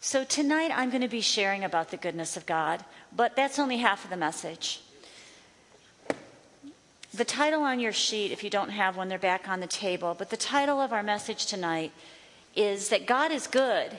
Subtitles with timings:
[0.00, 3.78] So, tonight I'm going to be sharing about the goodness of God, but that's only
[3.78, 4.80] half of the message.
[7.12, 10.14] The title on your sheet, if you don't have one, they're back on the table,
[10.16, 11.90] but the title of our message tonight
[12.54, 13.90] is that God is good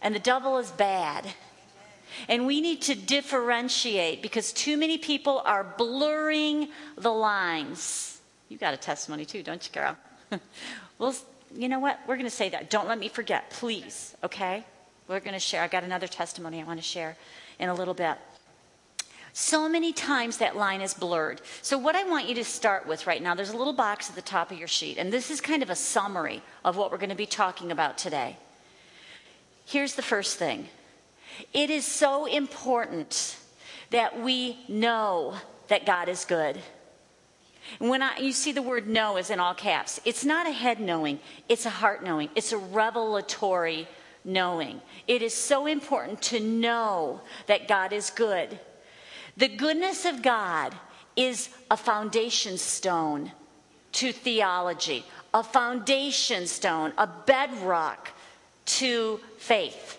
[0.00, 1.26] and the devil is bad.
[2.28, 8.20] And we need to differentiate because too many people are blurring the lines.
[8.48, 9.96] You got a testimony too, don't you, Carol?
[10.98, 11.14] well,
[11.54, 12.00] you know what?
[12.06, 12.70] We're going to say that.
[12.70, 14.64] Don't let me forget, please, okay?
[15.08, 15.62] We're going to share.
[15.62, 17.16] I got another testimony I want to share
[17.58, 18.16] in a little bit.
[19.34, 21.40] So many times that line is blurred.
[21.62, 24.14] So, what I want you to start with right now, there's a little box at
[24.14, 26.98] the top of your sheet, and this is kind of a summary of what we're
[26.98, 28.36] going to be talking about today.
[29.64, 30.68] Here's the first thing
[31.54, 33.38] it is so important
[33.90, 35.36] that we know
[35.68, 36.58] that God is good.
[37.78, 40.80] When I, you see the word know is in all caps, it's not a head
[40.80, 43.88] knowing, it's a heart knowing, it's a revelatory
[44.24, 44.80] knowing.
[45.06, 48.58] It is so important to know that God is good.
[49.36, 50.74] The goodness of God
[51.16, 53.32] is a foundation stone
[53.92, 55.04] to theology,
[55.34, 58.10] a foundation stone, a bedrock
[58.64, 59.98] to faith,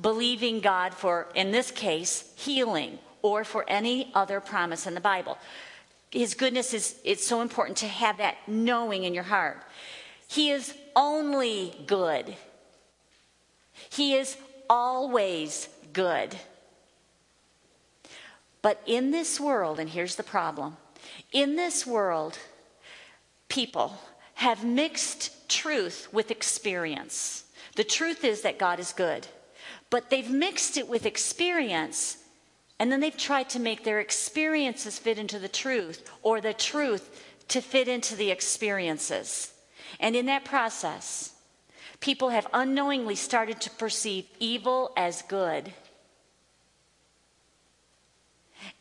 [0.00, 5.38] believing God for, in this case, healing or for any other promise in the Bible.
[6.10, 9.62] His goodness is it's so important to have that knowing in your heart.
[10.26, 12.34] He is only good.
[13.90, 14.36] He is
[14.68, 16.36] always good.
[18.62, 20.76] But in this world, and here's the problem
[21.32, 22.38] in this world,
[23.48, 23.98] people
[24.34, 27.44] have mixed truth with experience.
[27.76, 29.26] The truth is that God is good,
[29.90, 32.17] but they've mixed it with experience,
[32.78, 37.24] and then they've tried to make their experiences fit into the truth, or the truth
[37.48, 39.52] to fit into the experiences.
[39.98, 41.34] And in that process,
[42.00, 45.72] people have unknowingly started to perceive evil as good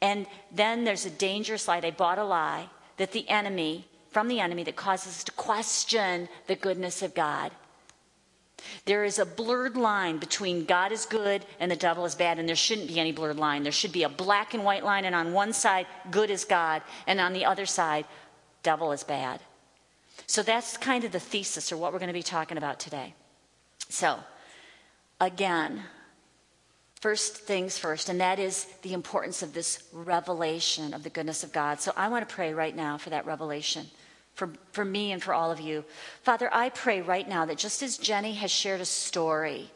[0.01, 1.79] and then there's a dangerous lie.
[1.79, 6.29] They bought a lie that the enemy, from the enemy, that causes us to question
[6.47, 7.51] the goodness of God.
[8.85, 12.47] There is a blurred line between God is good and the devil is bad, and
[12.47, 13.63] there shouldn't be any blurred line.
[13.63, 16.81] There should be a black and white line, and on one side, good is God,
[17.05, 18.05] and on the other side,
[18.63, 19.39] devil is bad.
[20.25, 23.13] So that's kind of the thesis or what we're going to be talking about today.
[23.89, 24.19] So,
[25.21, 25.83] again,
[26.99, 31.53] First things first, and that is the importance of this revelation of the goodness of
[31.53, 31.79] God.
[31.79, 33.85] So I want to pray right now for that revelation,
[34.37, 35.83] for, for me and for all of you.
[36.21, 39.71] Father, I pray right now that just as Jenny has shared a story,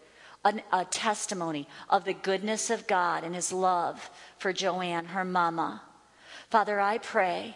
[0.45, 5.81] an, a testimony of the goodness of God and his love for Joanne, her mama,
[6.51, 7.55] Father, I pray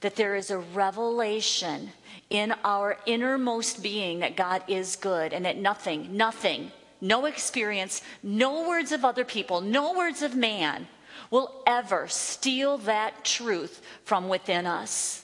[0.00, 1.90] that there is a revelation
[2.28, 8.68] in our innermost being that God is good and that nothing, nothing, no experience, no
[8.68, 10.88] words of other people, no words of man
[11.30, 15.22] will ever steal that truth from within us.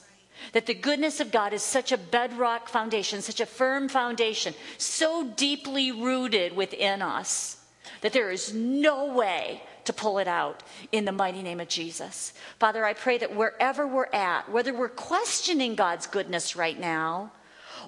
[0.53, 5.23] That the goodness of God is such a bedrock foundation, such a firm foundation, so
[5.23, 7.57] deeply rooted within us
[8.01, 12.33] that there is no way to pull it out in the mighty name of Jesus.
[12.59, 17.31] Father, I pray that wherever we're at, whether we're questioning God's goodness right now,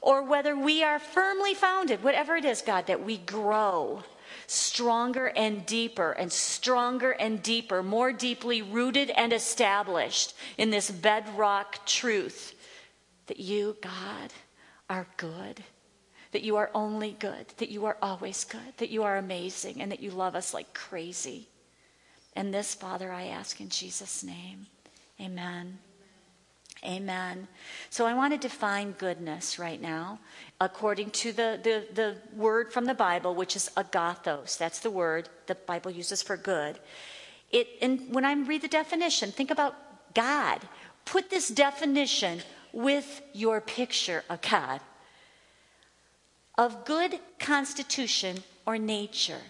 [0.02, 4.04] or whether we are firmly founded, whatever it is, God, that we grow
[4.52, 11.86] stronger and deeper and stronger and deeper, more deeply rooted and established in this bedrock
[11.86, 12.54] truth
[13.28, 14.34] that you, God,
[14.90, 15.64] are good,
[16.34, 19.90] that you are only good, that you are always good, that you are amazing, and
[19.92, 21.48] that you love us like crazy.
[22.36, 24.68] And this, Father, I ask in Jesus' name.
[25.20, 25.80] Amen.
[26.84, 27.48] Amen.
[27.90, 30.20] So I want to define goodness right now
[30.62, 34.58] according to the, the, the word from the Bible, which is agathos.
[34.58, 36.80] That's the word the Bible uses for good.
[37.52, 39.76] It, and when I read the definition, think about
[40.14, 40.62] God.
[41.04, 42.40] Put this definition
[42.72, 44.80] with your picture of God
[46.58, 49.42] of good constitution or nature,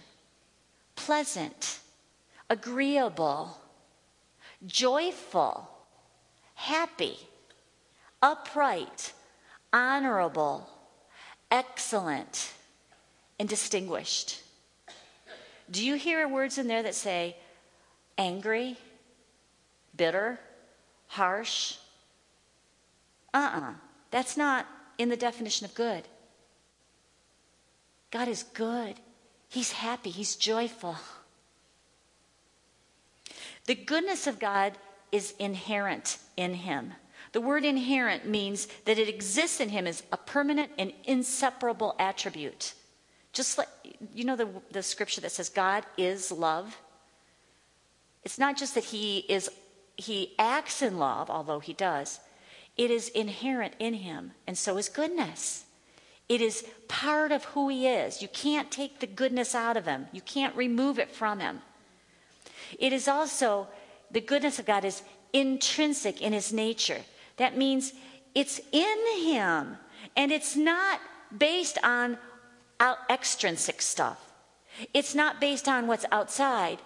[0.96, 1.80] pleasant,
[2.48, 3.60] agreeable,
[4.66, 5.68] joyful
[6.62, 7.16] happy,
[8.22, 9.12] upright,
[9.72, 10.68] honorable,
[11.52, 12.50] excellent,
[13.38, 14.40] and distinguished.
[15.70, 17.36] Do you hear words in there that say
[18.16, 18.76] angry,
[19.96, 20.40] bitter,
[21.08, 21.76] harsh?
[23.32, 23.70] Uh uh-uh.
[23.70, 23.74] uh.
[24.10, 24.66] That's not
[24.98, 26.02] in the definition of good.
[28.10, 28.96] God is good.
[29.48, 30.10] He's happy.
[30.10, 30.96] He's joyful.
[33.66, 34.76] The goodness of God
[35.12, 36.94] is inherent in him.
[37.32, 42.74] The word inherent means that it exists in him as a permanent and inseparable attribute.
[43.32, 43.68] Just like,
[44.12, 46.76] you know, the, the scripture that says God is love?
[48.22, 49.50] It's not just that he is,
[49.96, 52.20] he acts in love, although he does.
[52.76, 55.64] It is inherent in him, and so is goodness.
[56.28, 58.22] It is part of who he is.
[58.22, 61.62] You can't take the goodness out of him, you can't remove it from him.
[62.78, 63.68] It is also,
[64.10, 65.02] the goodness of God is
[65.32, 67.00] intrinsic in his nature.
[67.42, 67.92] That means
[68.36, 69.76] it's in him,
[70.14, 71.00] and it's not
[71.36, 72.16] based on
[73.10, 74.32] extrinsic stuff.
[74.94, 76.78] It's not based on what's outside.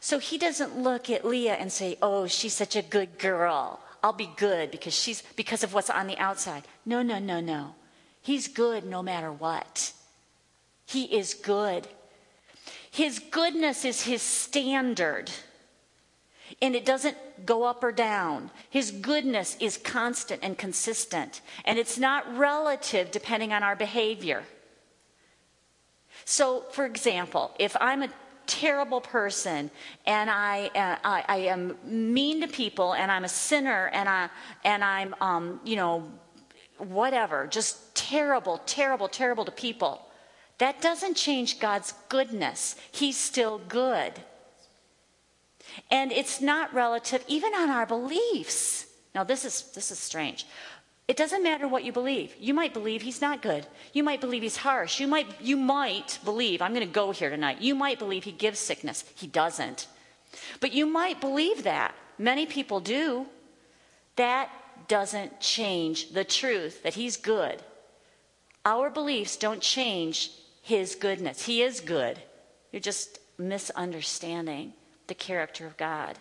[0.00, 3.78] So he doesn't look at Leah and say, "Oh, she's such a good girl.
[4.02, 7.76] I'll be good because she's because of what's on the outside." No, no, no, no.
[8.20, 9.92] He's good no matter what.
[10.86, 11.86] He is good.
[12.90, 15.30] His goodness is his standard.
[16.60, 17.16] And it doesn't
[17.46, 18.50] go up or down.
[18.68, 21.40] His goodness is constant and consistent.
[21.64, 24.42] And it's not relative depending on our behavior.
[26.24, 28.08] So, for example, if I'm a
[28.46, 29.70] terrible person
[30.06, 34.28] and I, uh, I, I, am mean to people and I'm a sinner and, I,
[34.64, 36.10] and I'm, um, you know,
[36.78, 40.04] whatever, just terrible, terrible, terrible to people,
[40.58, 42.76] that doesn't change God's goodness.
[42.90, 44.12] He's still good.
[45.90, 48.86] And it's not relative even on our beliefs.
[49.14, 50.46] Now this is this is strange.
[51.08, 52.36] It doesn't matter what you believe.
[52.38, 53.66] You might believe he's not good.
[53.92, 55.00] You might believe he's harsh.
[55.00, 57.60] You might you might believe I'm going to go here tonight.
[57.60, 59.04] You might believe he gives sickness.
[59.16, 59.88] He doesn't.
[60.60, 61.94] But you might believe that.
[62.16, 63.26] Many people do.
[64.16, 64.50] That
[64.86, 67.62] doesn't change the truth that he's good.
[68.64, 70.30] Our beliefs don't change
[70.62, 71.44] his goodness.
[71.44, 72.20] He is good.
[72.70, 74.74] You're just misunderstanding
[75.10, 76.18] the character of God.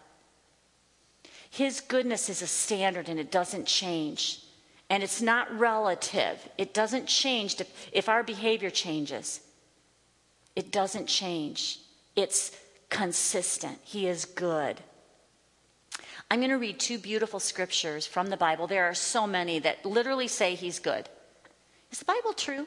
[1.52, 4.44] His goodness is a standard and it doesn't change.
[4.90, 6.50] And it's not relative.
[6.58, 9.42] It doesn't change if our behavior changes.
[10.56, 11.80] It doesn't change.
[12.16, 12.58] It's
[12.90, 13.78] consistent.
[13.84, 14.82] He is good.
[16.32, 18.66] I'm going to read two beautiful scriptures from the Bible.
[18.66, 21.08] There are so many that literally say he's good.
[21.92, 22.66] Is the Bible true?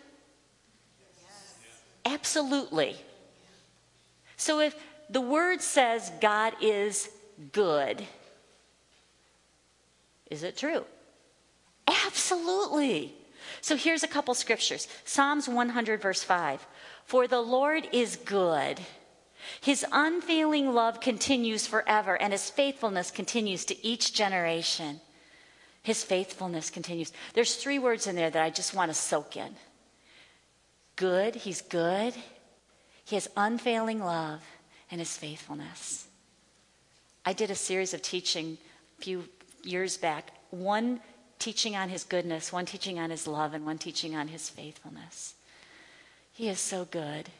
[0.98, 1.56] Yes.
[2.04, 2.96] Absolutely.
[4.36, 4.76] So if
[5.12, 7.08] the word says God is
[7.52, 8.04] good,
[10.30, 10.84] is it true?
[12.06, 13.14] Absolutely.
[13.60, 16.66] So here's a couple scriptures Psalms 100, verse 5.
[17.04, 18.80] For the Lord is good.
[19.60, 25.00] His unfailing love continues forever, and his faithfulness continues to each generation.
[25.82, 27.12] His faithfulness continues.
[27.34, 29.56] There's three words in there that I just want to soak in
[30.96, 32.14] good, he's good.
[33.04, 34.40] He has unfailing love
[34.92, 36.06] and his faithfulness.
[37.24, 38.58] I did a series of teaching
[38.98, 39.24] a few
[39.64, 40.32] years back.
[40.50, 41.00] One
[41.38, 45.34] teaching on his goodness, one teaching on his love, and one teaching on his faithfulness.
[46.32, 47.30] He is so good.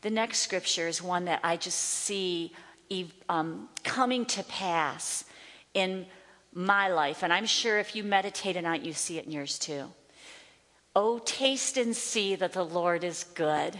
[0.00, 2.52] The next scripture is one that I just see
[3.28, 5.24] um, coming to pass
[5.74, 6.06] in
[6.52, 9.58] my life, and I'm sure if you meditate on it, you see it in yours
[9.58, 9.90] too.
[10.96, 13.78] Oh, taste and see that the Lord is good.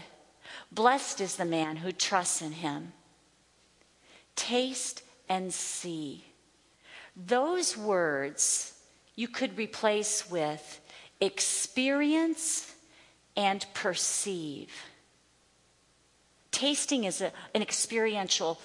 [0.71, 2.93] Blessed is the man who trusts in him.
[4.35, 6.25] Taste and see.
[7.15, 8.73] Those words
[9.15, 10.81] you could replace with
[11.21, 12.75] experience
[13.37, 14.71] and perceive.
[16.51, 18.59] Tasting is a, an experiential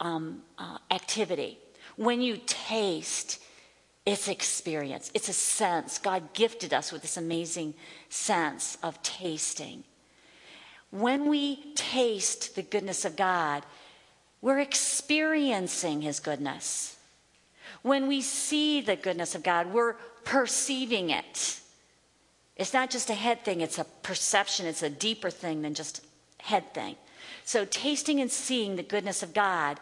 [0.00, 1.58] um, uh, activity.
[1.96, 3.40] When you taste,
[4.06, 5.98] it's experience, it's a sense.
[5.98, 7.74] God gifted us with this amazing
[8.08, 9.84] sense of tasting.
[10.90, 13.64] When we taste the goodness of God,
[14.40, 16.96] we're experiencing His goodness.
[17.82, 21.60] When we see the goodness of God, we're perceiving it.
[22.56, 26.04] It's not just a head thing, it's a perception, it's a deeper thing than just
[26.40, 26.96] head thing.
[27.44, 29.78] So, tasting and seeing the goodness of God,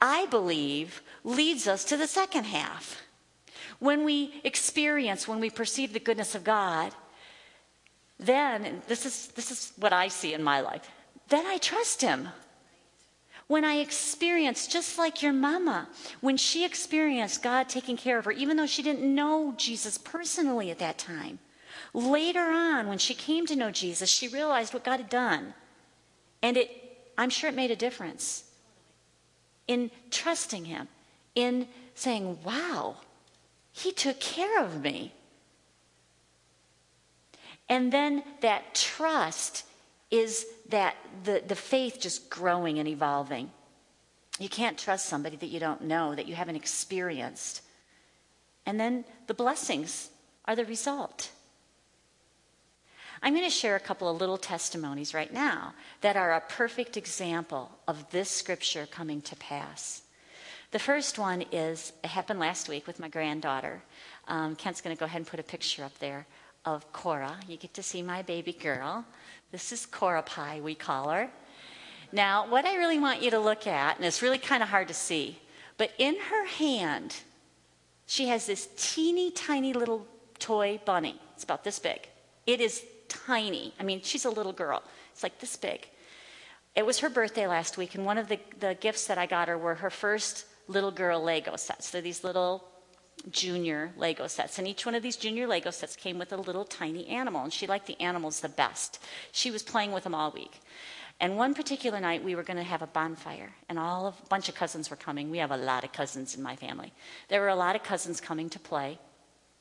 [0.00, 3.02] I believe, leads us to the second half.
[3.78, 6.94] When we experience, when we perceive the goodness of God,
[8.18, 10.88] then, this is, this is what I see in my life,
[11.28, 12.28] then I trust Him
[13.46, 15.88] when I experienced, just like your mama,
[16.20, 20.70] when she experienced God taking care of her, even though she didn't know Jesus personally
[20.70, 21.38] at that time,
[21.92, 25.52] later on, when she came to know Jesus, she realized what God had done.
[26.42, 26.70] And it,
[27.18, 28.44] I'm sure it made a difference
[29.68, 30.88] in trusting Him,
[31.34, 32.96] in saying, wow,
[33.72, 35.12] He took care of me.
[37.68, 39.64] And then that trust
[40.10, 43.50] is that the, the faith just growing and evolving.
[44.38, 47.62] You can't trust somebody that you don't know, that you haven't experienced.
[48.66, 50.10] And then the blessings
[50.44, 51.30] are the result.
[53.22, 56.96] I'm going to share a couple of little testimonies right now that are a perfect
[56.96, 60.02] example of this scripture coming to pass.
[60.72, 63.82] The first one is, it happened last week with my granddaughter.
[64.28, 66.26] Um, Kent's going to go ahead and put a picture up there
[66.64, 67.36] of Cora.
[67.48, 69.04] You get to see my baby girl.
[69.52, 71.30] This is Cora Pie, we call her.
[72.12, 74.88] Now, what I really want you to look at, and it's really kind of hard
[74.88, 75.38] to see,
[75.76, 77.16] but in her hand,
[78.06, 80.06] she has this teeny tiny little
[80.38, 81.20] toy bunny.
[81.34, 82.08] It's about this big.
[82.46, 83.74] It is tiny.
[83.80, 84.82] I mean, she's a little girl.
[85.12, 85.88] It's like this big.
[86.76, 89.48] It was her birthday last week, and one of the, the gifts that I got
[89.48, 91.90] her were her first little girl Lego sets.
[91.90, 92.64] They're these little
[93.30, 94.58] junior Lego sets.
[94.58, 97.44] And each one of these junior Lego sets came with a little tiny animal.
[97.44, 99.02] And she liked the animals the best.
[99.32, 100.60] She was playing with them all week.
[101.20, 104.26] And one particular night, we were going to have a bonfire, and all of a
[104.26, 105.30] bunch of cousins were coming.
[105.30, 106.92] We have a lot of cousins in my family.
[107.28, 108.98] There were a lot of cousins coming to play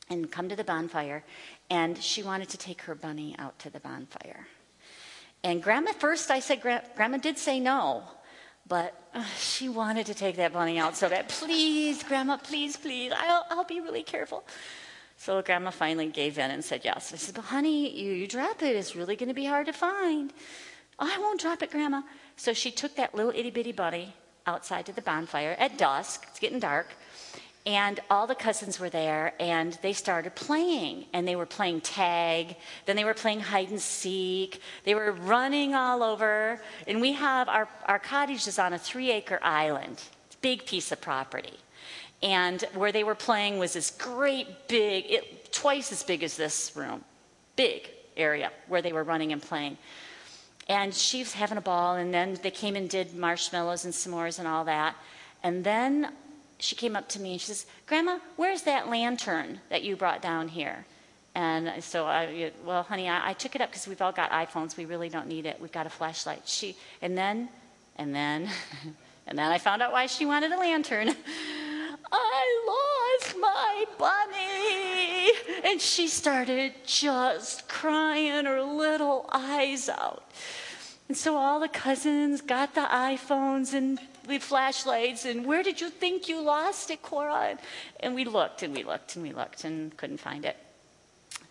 [0.09, 1.23] and come to the bonfire,
[1.69, 4.47] and she wanted to take her bunny out to the bonfire.
[5.43, 8.03] And Grandma, first I said, Grandma did say no,
[8.73, 11.29] but uh, she wanted to take that bunny out so bad.
[11.29, 14.43] Please, Grandma, please, please, I'll, I'll be really careful.
[15.15, 17.13] So Grandma finally gave in and said yes.
[17.13, 19.73] I said, but honey, you, you drop it, it's really going to be hard to
[19.73, 20.33] find.
[20.97, 22.01] Oh, I won't drop it, Grandma.
[22.35, 24.15] So she took that little itty bitty bunny
[24.47, 26.25] outside to the bonfire at dusk.
[26.31, 26.95] It's getting dark.
[27.65, 31.05] And all the cousins were there, and they started playing.
[31.13, 34.59] And they were playing tag, then they were playing hide and seek.
[34.83, 36.61] They were running all over.
[36.87, 40.01] And we have our, our cottage is on a three acre island,
[40.41, 41.57] big piece of property.
[42.21, 46.73] And where they were playing was this great big, it, twice as big as this
[46.75, 47.03] room,
[47.55, 49.77] big area where they were running and playing.
[50.69, 54.39] And she was having a ball, and then they came and did marshmallows and s'mores
[54.39, 54.95] and all that.
[55.43, 56.13] And then
[56.63, 60.21] she came up to me and she says, Grandma, where's that lantern that you brought
[60.21, 60.85] down here?
[61.35, 64.77] And so I, well, honey, I, I took it up because we've all got iPhones.
[64.77, 65.59] We really don't need it.
[65.59, 66.43] We've got a flashlight.
[66.45, 67.49] She, and then,
[67.97, 68.49] and then,
[69.27, 71.09] and then I found out why she wanted a lantern.
[72.13, 75.69] I lost my bunny.
[75.69, 80.31] And she started just crying her little eyes out.
[81.09, 85.89] And so all the cousins got the iPhones and the flashlights and where did you
[85.89, 87.57] think you lost it, Cora?
[87.99, 90.57] And we looked and we looked and we looked and couldn't find it.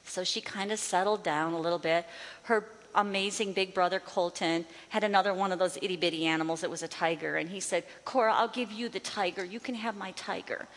[0.04, 2.06] So she kind of settled down a little bit.
[2.44, 6.62] Her amazing big brother Colton had another one of those itty bitty animals.
[6.62, 9.44] It was a tiger, and he said, "Cora, I'll give you the tiger.
[9.44, 10.68] You can have my tiger."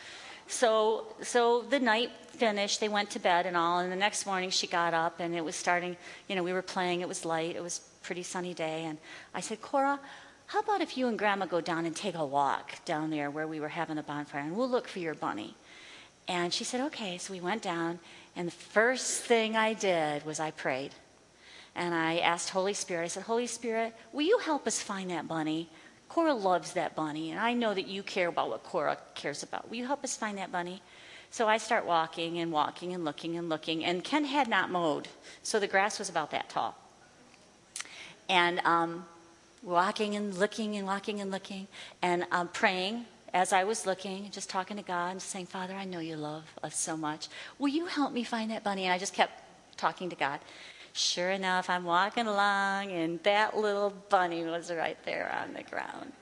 [0.47, 2.79] So, so the night finished.
[2.79, 3.79] They went to bed and all.
[3.79, 5.97] And the next morning, she got up, and it was starting.
[6.27, 7.01] You know, we were playing.
[7.01, 7.55] It was light.
[7.55, 8.97] It was pretty sunny day, and
[9.33, 9.99] I said, "Cora,
[10.47, 13.47] how about if you and Grandma go down and take a walk down there where
[13.47, 15.55] we were having a bonfire, and we'll look for your bunny?"
[16.27, 17.99] And she said, "Okay." So we went down,
[18.35, 20.91] and the first thing I did was I prayed.
[21.75, 25.27] And I asked Holy Spirit, I said, Holy Spirit, will you help us find that
[25.27, 25.69] bunny?
[26.07, 29.69] Cora loves that bunny, and I know that you care about what Cora cares about.
[29.69, 30.81] Will you help us find that bunny?
[31.31, 35.09] So I start walking and walking and looking and looking, and Ken had not mowed,
[35.43, 36.77] so the grass was about that tall.
[38.29, 39.05] And um,
[39.65, 41.67] walking and looking and walking and looking,
[42.01, 45.83] and um, praying as I was looking, just talking to God and saying, Father, I
[45.83, 47.27] know you love us so much.
[47.59, 48.85] Will you help me find that bunny?
[48.85, 49.43] And I just kept
[49.75, 50.39] talking to God.
[50.93, 56.13] Sure enough, I'm walking along, and that little bunny was right there on the ground.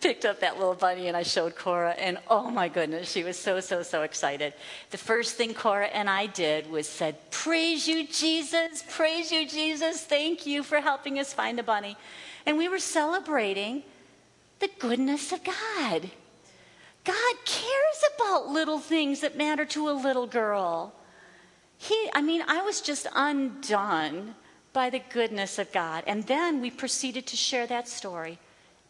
[0.00, 3.38] Picked up that little bunny, and I showed Cora, and oh my goodness, she was
[3.38, 4.52] so, so, so excited.
[4.90, 10.04] The first thing Cora and I did was said, Praise you, Jesus, praise you, Jesus,
[10.04, 11.96] thank you for helping us find the bunny.
[12.46, 13.82] And we were celebrating
[14.58, 16.10] the goodness of God.
[17.04, 20.94] God cares about little things that matter to a little girl
[21.82, 24.34] he, I mean, I was just undone
[24.74, 26.04] by the goodness of God.
[26.06, 28.38] And then we proceeded to share that story.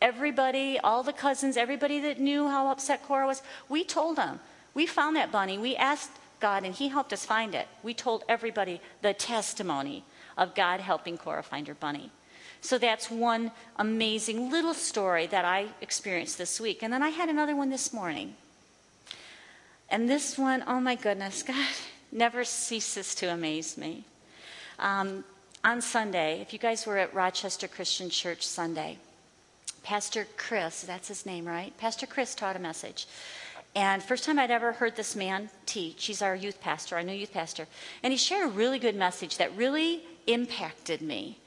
[0.02, 4.40] Everybody, all the cousins, everybody that knew how upset Cora was, we told them.
[4.74, 5.56] We found that bunny.
[5.56, 7.68] We asked God, and He helped us find it.
[7.84, 10.02] We told everybody the testimony
[10.36, 12.10] of God helping Cora find her bunny.
[12.60, 16.82] So that's one amazing little story that I experienced this week.
[16.82, 18.34] And then I had another one this morning.
[19.88, 21.66] And this one, oh my goodness, God,
[22.12, 24.04] never ceases to amaze me.
[24.78, 25.24] Um,
[25.62, 28.98] on Sunday, if you guys were at Rochester Christian Church Sunday,
[29.82, 31.76] Pastor Chris, that's his name, right?
[31.76, 33.06] Pastor Chris taught a message.
[33.74, 37.12] And first time I'd ever heard this man teach, he's our youth pastor, our new
[37.12, 37.66] youth pastor,
[38.02, 41.38] and he shared a really good message that really impacted me.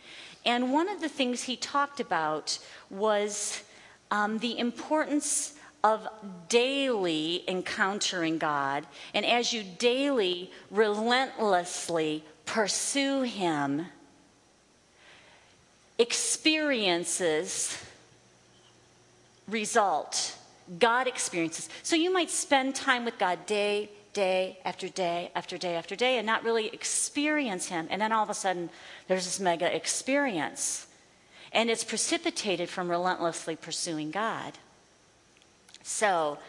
[0.46, 2.60] And one of the things he talked about
[2.90, 3.64] was
[4.12, 6.08] um, the importance of
[6.48, 13.88] daily encountering God, and as you daily, relentlessly pursue Him,
[16.00, 17.78] experiences
[19.48, 20.38] result.
[20.80, 21.68] God experiences.
[21.84, 26.18] So you might spend time with God day, day after day after day after day
[26.18, 27.88] and not really experience Him.
[27.90, 28.70] And then all of a sudden,
[29.08, 30.88] there's this mega experience.
[31.52, 34.54] And it's precipitated from relentlessly pursuing God.
[35.84, 36.40] So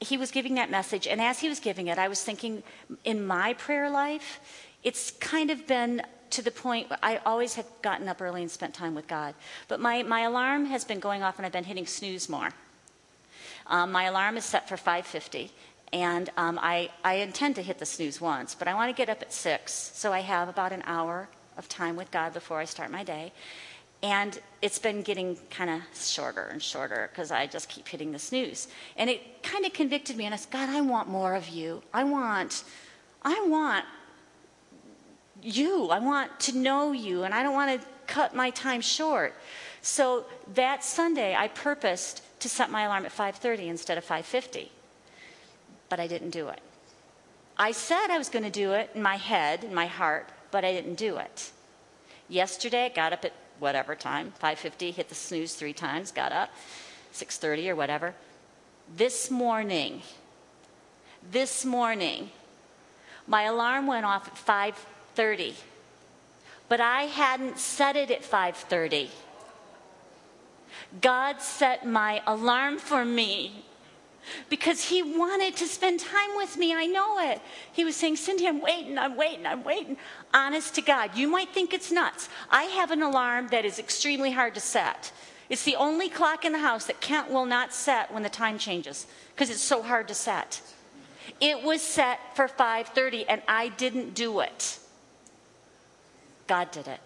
[0.00, 1.06] he was giving that message.
[1.06, 2.62] And as he was giving it, I was thinking
[3.04, 4.40] in my prayer life,
[4.84, 8.74] it's kind of been to the point I always had gotten up early and spent
[8.74, 9.34] time with God.
[9.66, 12.50] But my, my alarm has been going off and I've been hitting snooze more.
[13.66, 15.50] Um, my alarm is set for 550
[15.92, 19.08] and um, I, I intend to hit the snooze once, but I want to get
[19.08, 22.64] up at 6, so I have about an hour of time with God before I
[22.64, 23.32] start my day.
[24.02, 28.18] And it's been getting kind of shorter and shorter because I just keep hitting the
[28.18, 28.68] snooze.
[28.96, 31.82] And it kind of convicted me, and I said, God, I want more of you.
[31.92, 32.64] I want,
[33.22, 33.84] I want
[35.42, 35.88] you.
[35.88, 39.34] I want to know you, and I don't want to cut my time short.
[39.82, 44.68] So that Sunday, I purposed to set my alarm at 5:30 instead of 5:50,
[45.88, 46.60] but I didn't do it.
[47.56, 50.64] I said I was going to do it in my head, in my heart, but
[50.64, 51.50] I didn't do it.
[52.28, 56.50] Yesterday, I got up at whatever time, 5:50, hit the snooze 3 times, got up,
[57.12, 58.14] 6:30 or whatever.
[58.94, 60.02] This morning,
[61.30, 62.30] this morning,
[63.26, 65.56] my alarm went off at 5:30.
[66.68, 69.10] But I hadn't set it at 5:30.
[71.00, 73.64] God set my alarm for me
[74.48, 76.74] because he wanted to spend time with me.
[76.74, 77.40] I know it.
[77.72, 79.96] He was saying, Cindy, I'm waiting, I'm waiting, I'm waiting.
[80.34, 82.28] Honest to God, you might think it's nuts.
[82.50, 85.12] I have an alarm that is extremely hard to set.
[85.48, 88.58] It's the only clock in the house that Kent will not set when the time
[88.58, 90.60] changes because it's so hard to set.
[91.40, 94.78] It was set for 5:30 and I didn't do it.
[96.46, 97.00] God did it.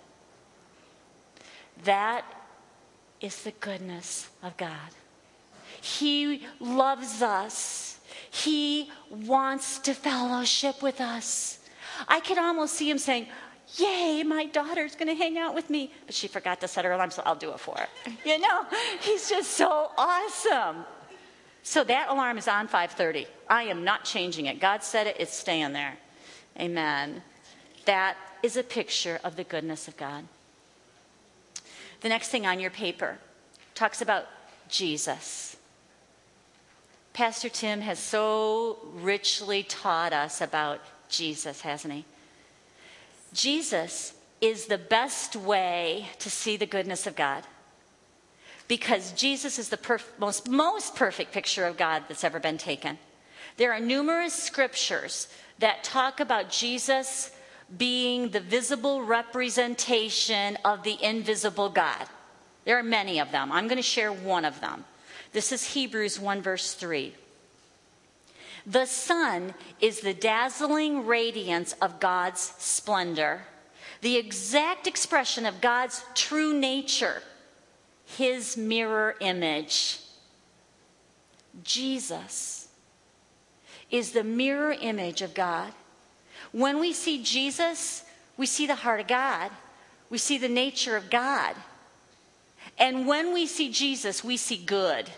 [1.85, 2.25] That
[3.21, 4.91] is the goodness of God.
[5.83, 7.99] He loves us.
[8.31, 11.59] He wants to fellowship with us.
[12.09, 13.27] I could almost see him saying,
[13.77, 15.91] Yay, my daughter's going to hang out with me.
[16.07, 17.89] But she forgot to set her alarm, so I'll do it for her.
[18.25, 18.65] You know,
[19.01, 20.85] he's just so awesome.
[21.63, 23.27] So that alarm is on 5:30.
[23.49, 24.61] I am not changing it.
[24.61, 25.97] God said it, it's staying there.
[26.59, 27.23] Amen.
[27.87, 30.25] That is a picture of the goodness of God.
[32.03, 33.19] The next thing on your paper
[33.75, 34.27] talks about
[34.69, 35.52] Jesus.
[37.13, 42.05] Pastor Tim has so richly taught us about Jesus, hasn't he?
[43.35, 47.45] Jesus is the best way to see the goodness of God
[48.67, 52.99] because Jesus is the perf- most, most perfect picture of God that's ever been taken.
[53.59, 57.31] There are numerous scriptures that talk about Jesus
[57.77, 62.07] being the visible representation of the invisible God.
[62.65, 63.53] There are many of them.
[63.53, 64.85] I'm going to share one of them.
[65.33, 67.15] This is Hebrews 1, verse 3.
[68.67, 73.43] The Son is the dazzling radiance of God's splendor,
[74.03, 77.23] the exact expression of God's true nature,
[78.05, 80.01] his mirror image.
[81.65, 82.69] Jesus
[83.91, 85.73] is the mirror image of God.
[86.53, 88.05] When we see Jesus,
[88.37, 89.51] we see the heart of God,
[90.09, 91.57] we see the nature of God.
[92.79, 95.11] And when we see Jesus, we see good.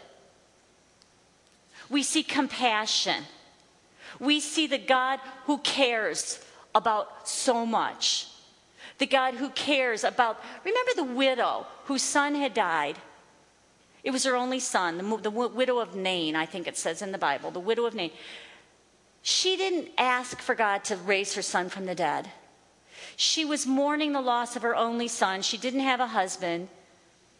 [1.90, 3.24] We see compassion.
[4.18, 6.44] We see the God who cares
[6.74, 8.28] about so much.
[8.98, 12.96] The God who cares about, remember the widow whose son had died?
[14.04, 17.10] It was her only son, the, the widow of Nain, I think it says in
[17.10, 18.10] the Bible, the widow of Nain.
[19.22, 22.30] She didn't ask for God to raise her son from the dead.
[23.16, 25.42] She was mourning the loss of her only son.
[25.42, 26.68] She didn't have a husband.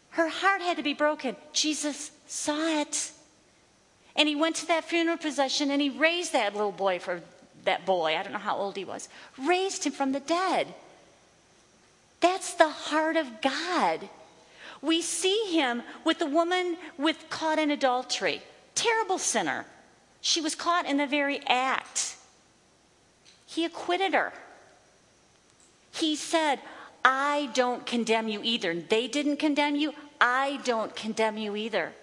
[0.09, 1.35] Her heart had to be broken.
[1.53, 3.11] Jesus saw it.
[4.15, 7.21] And he went to that funeral procession and he raised that little boy for
[7.65, 8.15] that boy.
[8.15, 9.09] I don't know how old he was.
[9.37, 10.73] Raised him from the dead.
[12.21, 14.09] That's the heart of God.
[14.81, 18.41] We see him with the woman with caught in adultery.
[18.73, 19.65] Terrible sinner.
[20.21, 22.15] She was caught in the very act.
[23.45, 24.33] He acquitted her.
[25.91, 26.59] He said,
[27.03, 28.73] I don't condemn you either.
[28.73, 29.93] They didn't condemn you.
[30.19, 31.93] I don't condemn you either.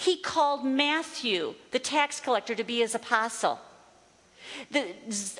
[0.00, 3.60] He called Matthew, the tax collector, to be his apostle.
[4.70, 4.94] The,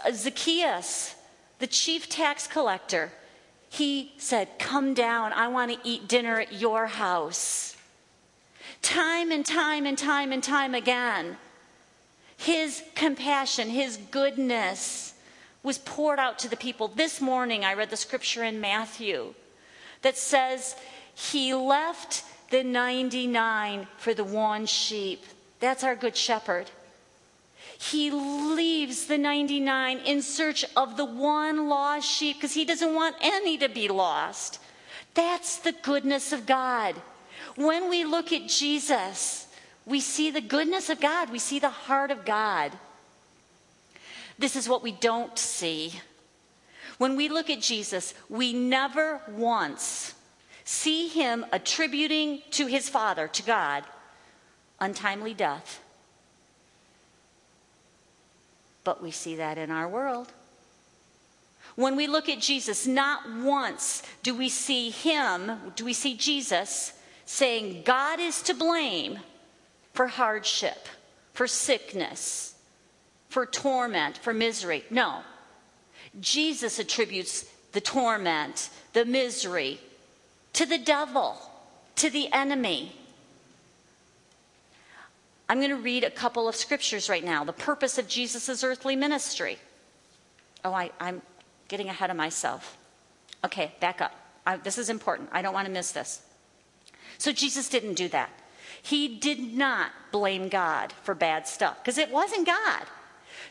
[0.05, 1.15] uh, Zacchaeus,
[1.61, 3.11] the chief tax collector,
[3.71, 7.75] he said, Come down, I want to eat dinner at your house.
[8.83, 11.39] Time and time and time and time again,
[12.37, 15.15] his compassion, his goodness
[15.63, 16.89] was poured out to the people.
[16.89, 19.33] This morning, I read the scripture in Matthew
[20.03, 20.77] that says
[21.15, 25.25] He left the 99 for the one sheep.
[25.61, 26.71] That's our good shepherd.
[27.79, 33.17] He leaves the 99 in search of the one lost sheep because he doesn't want
[33.21, 34.61] any to be lost.
[35.15, 36.95] That's the goodness of God.
[37.57, 39.47] When we look at Jesus,
[39.87, 42.73] we see the goodness of God, we see the heart of God.
[44.39, 46.01] This is what we don't see.
[46.99, 50.15] When we look at Jesus, we never once
[50.71, 53.83] see him attributing to his Father, to God,
[54.79, 55.81] untimely death.
[58.85, 60.33] But we see that in our world.
[61.75, 66.93] When we look at Jesus, not once do we see him, do we see Jesus
[67.25, 69.19] saying, God is to blame
[69.93, 70.87] for hardship,
[71.33, 72.55] for sickness,
[73.29, 74.85] for torment, for misery.
[74.89, 75.23] No.
[76.21, 79.81] Jesus attributes the torment, the misery,
[80.55, 81.37] to the devil,
[81.97, 82.97] to the enemy.
[85.49, 87.45] I'm going to read a couple of scriptures right now.
[87.45, 89.59] The purpose of Jesus' earthly ministry.
[90.65, 91.23] Oh, I, am
[91.69, 92.77] getting ahead of myself.
[93.45, 94.13] Okay, back up.
[94.47, 95.29] I, this is important.
[95.33, 96.23] I don't want to miss this.
[97.19, 98.31] So, Jesus didn't do that.
[98.83, 102.85] He did not blame God for bad stuff because it wasn't God.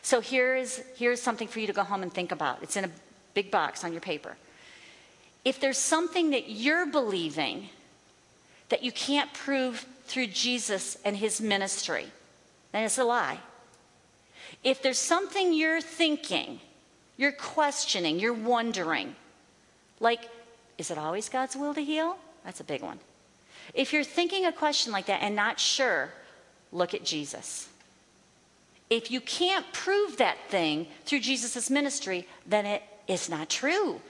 [0.02, 2.62] So, here is, here's something for you to go home and think about.
[2.62, 2.90] It's in a
[3.34, 4.36] big box on your paper
[5.44, 7.68] if there's something that you're believing
[8.68, 12.06] that you can't prove through Jesus and his ministry,
[12.72, 13.38] then it's a lie.
[14.62, 16.60] If there's something you're thinking,
[17.16, 19.14] you're questioning, you're wondering,
[19.98, 20.28] like,
[20.78, 22.16] is it always God's will to heal?
[22.44, 22.98] That's a big one.
[23.74, 26.10] If you're thinking a question like that and not sure,
[26.72, 27.68] look at Jesus.
[28.88, 34.00] If you can't prove that thing through Jesus' ministry, then it is not true.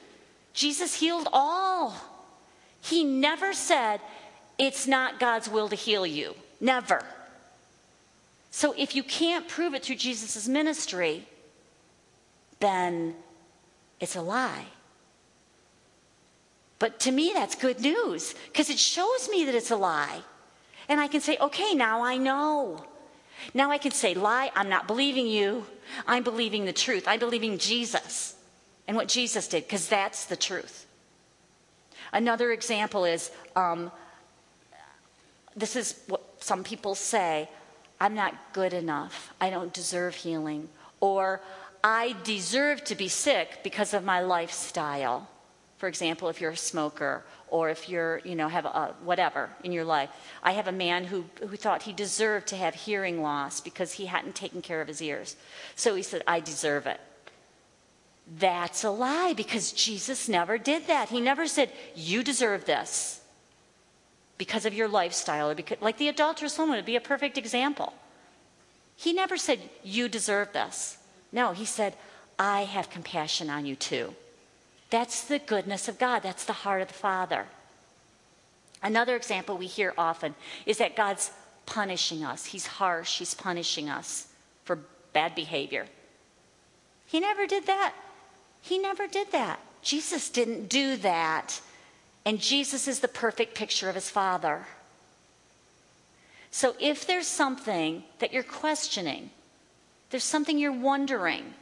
[0.52, 1.94] Jesus healed all.
[2.80, 4.00] He never said,
[4.58, 6.34] it's not God's will to heal you.
[6.60, 7.02] Never.
[8.50, 11.26] So if you can't prove it through Jesus' ministry,
[12.58, 13.14] then
[14.00, 14.66] it's a lie.
[16.78, 20.20] But to me, that's good news because it shows me that it's a lie.
[20.88, 22.84] And I can say, okay, now I know.
[23.54, 25.64] Now I can say, lie, I'm not believing you.
[26.06, 27.04] I'm believing the truth.
[27.06, 28.34] I'm believing Jesus
[28.90, 30.84] and what Jesus did, because that's the truth.
[32.12, 33.92] Another example is um,
[35.54, 37.48] this is what some people say
[38.00, 39.32] I'm not good enough.
[39.40, 40.68] I don't deserve healing.
[40.98, 41.40] Or
[41.84, 45.28] I deserve to be sick because of my lifestyle.
[45.78, 49.70] For example, if you're a smoker or if you're, you know, have a, whatever in
[49.70, 50.10] your life.
[50.42, 54.06] I have a man who, who thought he deserved to have hearing loss because he
[54.06, 55.36] hadn't taken care of his ears.
[55.76, 57.00] So he said, I deserve it.
[58.38, 61.08] That's a lie because Jesus never did that.
[61.08, 63.20] He never said, You deserve this
[64.38, 67.92] because of your lifestyle, or because, like the adulterous woman would be a perfect example.
[68.94, 70.98] He never said, You deserve this.
[71.32, 71.96] No, he said,
[72.38, 74.14] I have compassion on you too.
[74.90, 77.46] That's the goodness of God, that's the heart of the Father.
[78.82, 80.34] Another example we hear often
[80.66, 81.32] is that God's
[81.66, 82.46] punishing us.
[82.46, 84.28] He's harsh, He's punishing us
[84.64, 84.78] for
[85.12, 85.86] bad behavior.
[87.06, 87.94] He never did that.
[88.60, 89.60] He never did that.
[89.82, 91.60] Jesus didn't do that.
[92.24, 94.66] And Jesus is the perfect picture of his Father.
[96.50, 99.30] So if there's something that you're questioning,
[100.10, 101.54] there's something you're wondering,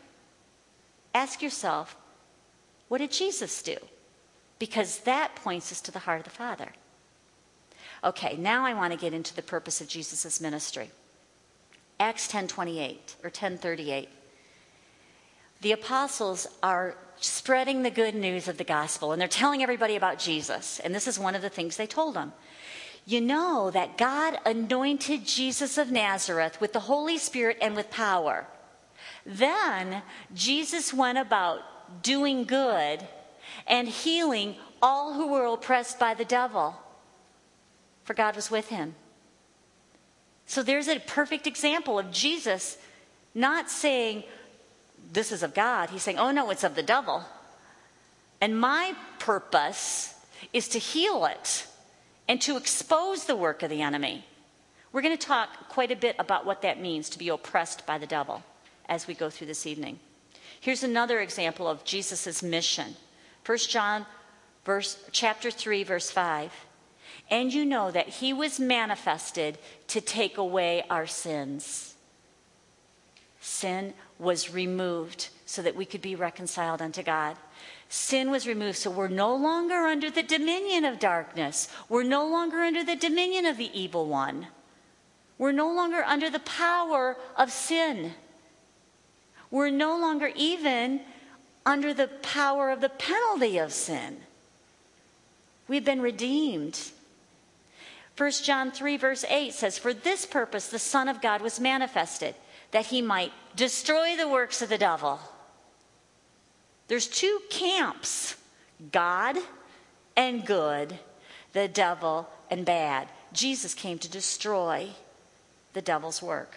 [1.14, 1.96] ask yourself,
[2.88, 3.76] what did Jesus do?
[4.58, 6.72] Because that points us to the heart of the Father.
[8.02, 10.90] Okay, now I want to get into the purpose of Jesus' ministry.
[12.00, 14.08] Acts 10:28 or 10:38
[15.61, 20.18] the apostles are spreading the good news of the gospel and they're telling everybody about
[20.18, 20.81] Jesus.
[20.81, 22.33] And this is one of the things they told them.
[23.05, 28.47] You know that God anointed Jesus of Nazareth with the Holy Spirit and with power.
[29.25, 30.03] Then
[30.35, 33.07] Jesus went about doing good
[33.66, 36.77] and healing all who were oppressed by the devil,
[38.05, 38.94] for God was with him.
[40.47, 42.79] So there's a perfect example of Jesus
[43.35, 44.25] not saying,
[45.12, 45.90] this is of God.
[45.90, 47.25] He's saying, oh no, it's of the devil.
[48.40, 50.14] And my purpose
[50.53, 51.66] is to heal it
[52.29, 54.25] and to expose the work of the enemy.
[54.92, 57.99] We're going to talk quite a bit about what that means to be oppressed by
[57.99, 58.42] the devil
[58.88, 59.99] as we go through this evening.
[60.61, 62.97] Here's another example of Jesus' mission.
[63.44, 64.07] 1 John
[64.64, 66.53] verse, chapter 3, verse 5.
[67.31, 71.94] And you know that he was manifested to take away our sins.
[73.40, 77.37] Sin was removed so that we could be reconciled unto God.
[77.88, 81.68] Sin was removed, so we're no longer under the dominion of darkness.
[81.88, 84.48] We're no longer under the dominion of the evil one.
[85.38, 88.12] We're no longer under the power of sin.
[89.50, 91.00] We're no longer even
[91.64, 94.18] under the power of the penalty of sin.
[95.68, 96.90] We've been redeemed.
[98.16, 102.35] 1 John 3, verse 8 says, For this purpose the Son of God was manifested,
[102.70, 105.20] that he might destroy the works of the devil.
[106.88, 108.37] There's two camps
[108.92, 109.37] God
[110.16, 110.98] and good,
[111.52, 113.09] the devil and bad.
[113.33, 114.88] Jesus came to destroy
[115.72, 116.57] the devil's work.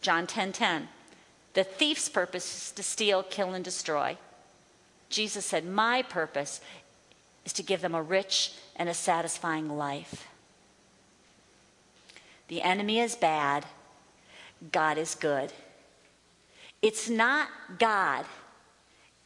[0.00, 0.88] John 10 10.
[1.54, 4.18] The thief's purpose is to steal, kill, and destroy.
[5.08, 6.60] Jesus said, My purpose
[7.44, 10.26] is to give them a rich and a satisfying life.
[12.48, 13.66] The enemy is bad,
[14.72, 15.52] God is good.
[16.82, 18.24] It's not God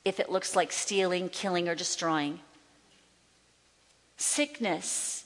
[0.04, 2.40] if it looks like stealing, killing, or destroying.
[4.16, 5.24] Sickness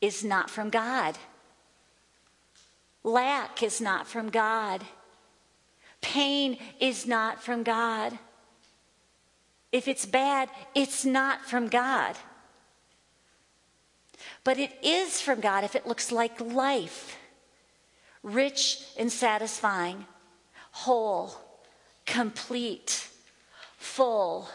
[0.00, 1.16] is not from God.
[3.02, 4.84] Lack is not from God.
[6.00, 8.18] Pain is not from God.
[9.72, 12.16] If it's bad, it's not from God.
[14.42, 17.16] But it is from God if it looks like life
[18.22, 20.06] rich and satisfying,
[20.72, 21.32] whole,
[22.06, 23.08] complete,
[23.76, 24.48] full.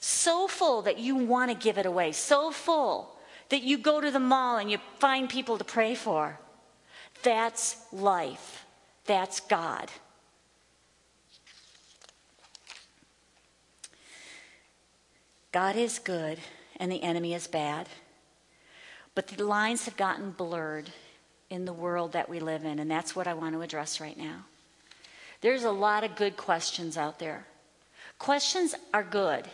[0.00, 2.12] So full that you want to give it away.
[2.12, 3.16] So full
[3.48, 6.38] that you go to the mall and you find people to pray for.
[7.22, 8.64] That's life.
[9.06, 9.90] That's God.
[15.50, 16.38] God is good
[16.76, 17.88] and the enemy is bad.
[19.14, 20.90] But the lines have gotten blurred
[21.50, 24.16] in the world that we live in, and that's what I want to address right
[24.16, 24.44] now.
[25.40, 27.46] There's a lot of good questions out there.
[28.18, 29.46] Questions are good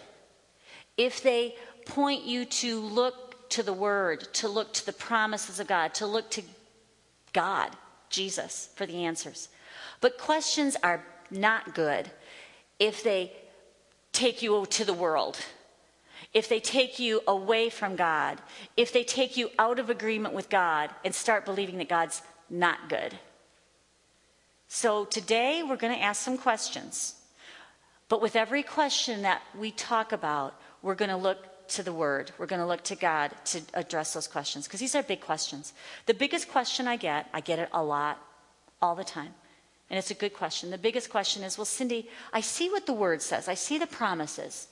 [0.96, 5.66] if they point you to look to the Word, to look to the promises of
[5.66, 6.42] God, to look to
[7.32, 7.70] God,
[8.08, 9.48] Jesus, for the answers.
[10.00, 12.10] But questions are not good
[12.78, 13.32] if they
[14.12, 15.38] take you to the world,
[16.34, 18.40] if they take you away from God,
[18.76, 22.88] if they take you out of agreement with God and start believing that God's not
[22.88, 23.16] good.
[24.66, 27.14] So today we're going to ask some questions.
[28.08, 32.32] But with every question that we talk about, we're going to look to the Word.
[32.36, 35.72] We're going to look to God to address those questions because these are big questions.
[36.06, 38.20] The biggest question I get, I get it a lot,
[38.82, 39.34] all the time.
[39.88, 40.70] And it's a good question.
[40.70, 43.86] The biggest question is Well, Cindy, I see what the Word says, I see the
[43.86, 44.66] promises.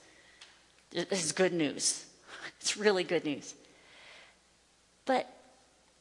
[0.93, 2.07] This is good news.
[2.61, 3.55] It's really good news.
[5.05, 5.27] But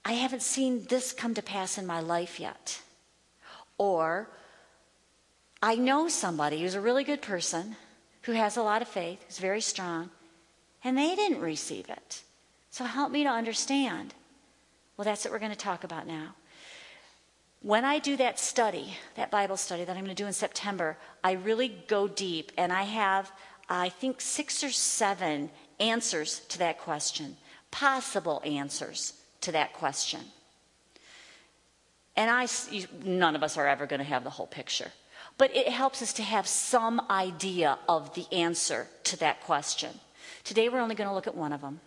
[0.05, 2.79] I haven't seen this come to pass in my life yet.
[3.79, 4.29] Or
[5.61, 7.75] I know somebody who's a really good person,
[8.23, 10.11] who has a lot of faith, who's very strong,
[10.83, 12.21] and they didn't receive it.
[12.69, 14.13] So help me to understand.
[14.97, 16.35] Well, that's what we're going to talk about now.
[17.61, 20.97] When I do that study, that Bible study that I'm going to do in September,
[21.23, 23.31] I really go deep and I have,
[23.71, 27.37] I think, six or seven answers to that question,
[27.71, 30.19] possible answers to that question.
[32.15, 32.47] And I,
[33.03, 34.91] none of us are ever going to have the whole picture
[35.41, 39.89] but it helps us to have some idea of the answer to that question.
[40.43, 41.79] Today, we're only going to look at one of them,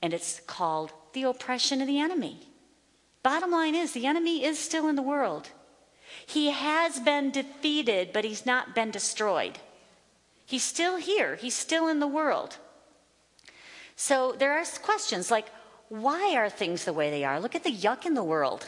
[0.00, 2.40] and it's called the oppression of the enemy.
[3.22, 5.50] Bottom line is, the enemy is still in the world.
[6.26, 9.58] He has been defeated, but he's not been destroyed.
[10.46, 12.58] He's still here, he's still in the world.
[13.96, 15.46] So there are questions like,
[15.88, 17.38] why are things the way they are?
[17.38, 18.66] Look at the yuck in the world.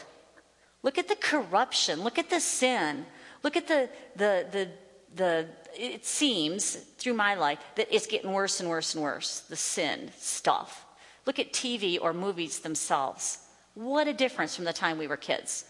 [0.83, 2.01] Look at the corruption.
[2.03, 3.05] Look at the sin.
[3.41, 4.69] Look at the, the, the,
[5.15, 9.55] the, it seems through my life that it's getting worse and worse and worse, the
[9.55, 10.85] sin stuff.
[11.25, 13.39] Look at TV or movies themselves.
[13.73, 15.65] What a difference from the time we were kids.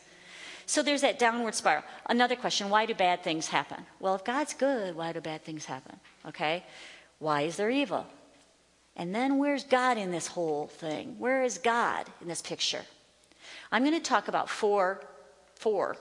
[0.65, 1.83] So there's that downward spiral.
[2.07, 3.85] Another question why do bad things happen?
[3.99, 5.99] Well, if God's good, why do bad things happen?
[6.27, 6.63] Okay?
[7.19, 8.05] Why is there evil?
[8.95, 11.15] And then where's God in this whole thing?
[11.19, 12.81] Where is God in this picture?
[13.71, 15.03] I'm going to talk about four,
[15.55, 15.97] four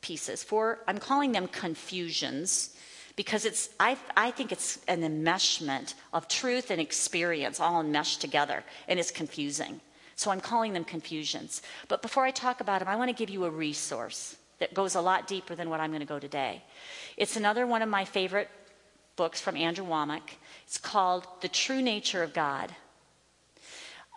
[0.00, 0.42] pieces.
[0.42, 2.76] Four, I'm calling them confusions
[3.14, 8.64] because it's I, I think it's an enmeshment of truth and experience all enmeshed together
[8.88, 9.80] and it's confusing
[10.22, 11.62] so i'm calling them confusions.
[11.88, 14.94] But before i talk about them i want to give you a resource that goes
[14.94, 16.62] a lot deeper than what i'm going to go today.
[17.16, 18.50] It's another one of my favorite
[19.16, 22.74] books from andrew wommack it's called the true nature of god.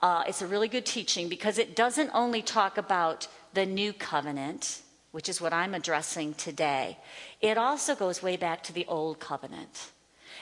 [0.01, 4.81] Uh, it's a really good teaching because it doesn't only talk about the new covenant
[5.15, 6.97] which is what I'm addressing today,
[7.39, 9.91] it also goes way back to the Old Covenant.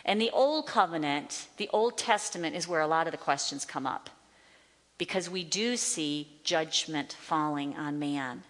[0.04, 3.86] And the Old Covenant, the Old Testament, is where a lot of the questions come
[3.86, 4.10] up
[4.98, 8.44] because we do see judgment falling on man.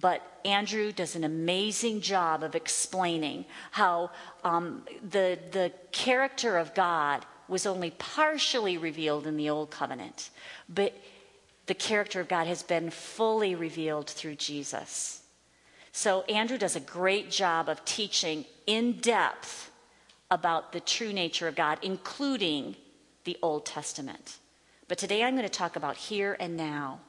[0.00, 4.10] But Andrew does an amazing job of explaining how
[4.42, 10.30] um, the, the character of God was only partially revealed in the Old Covenant,
[10.68, 10.94] but
[11.66, 15.22] the character of God has been fully revealed through Jesus.
[15.92, 19.70] So Andrew does a great job of teaching in depth
[20.30, 22.76] about the true nature of God, including
[23.24, 24.38] the Old Testament.
[24.88, 27.00] But today I'm going to talk about here and now.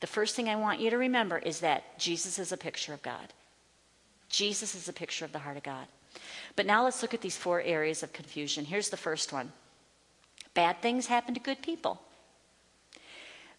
[0.00, 3.02] The first thing I want you to remember is that Jesus is a picture of
[3.02, 3.32] God.
[4.28, 5.86] Jesus is a picture of the heart of God.
[6.54, 8.64] But now let's look at these four areas of confusion.
[8.64, 9.52] Here's the first one
[10.54, 12.00] bad things happen to good people.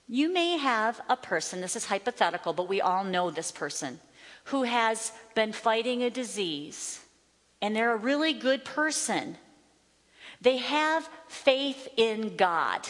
[0.07, 3.99] You may have a person, this is hypothetical, but we all know this person,
[4.45, 6.99] who has been fighting a disease,
[7.61, 9.37] and they're a really good person.
[10.41, 12.87] They have faith in God.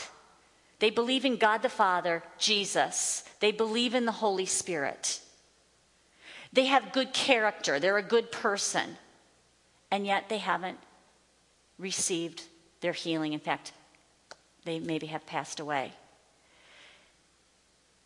[0.79, 3.23] They believe in God the Father, Jesus.
[3.39, 5.21] They believe in the Holy Spirit.
[6.51, 7.79] They have good character.
[7.79, 8.97] They're a good person.
[9.91, 10.79] And yet they haven't
[11.77, 12.43] received
[12.81, 13.33] their healing.
[13.33, 13.73] In fact,
[14.65, 15.93] they maybe have passed away.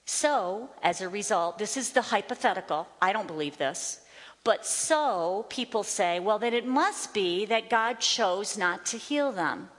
[0.06, 2.88] So, as a result, this is the hypothetical.
[3.02, 4.02] I don't believe this.
[4.44, 9.32] But so people say, well, then it must be that God chose not to heal
[9.32, 9.70] them.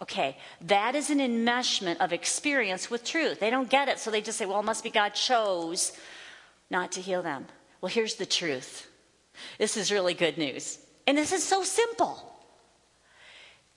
[0.00, 3.40] Okay, that is an enmeshment of experience with truth.
[3.40, 5.92] They don't get it, so they just say, well, it must be God chose
[6.68, 7.46] not to heal them.
[7.80, 8.88] Well, here's the truth.
[9.58, 10.78] This is really good news.
[11.06, 12.22] And this is so simple.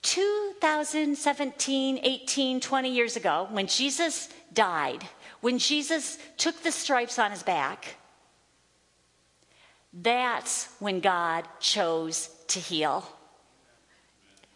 [0.02, 5.04] 2017, 18, 20 years ago, when Jesus died,
[5.40, 7.96] when Jesus took the stripes on his back,
[9.92, 13.04] that's when God chose to heal.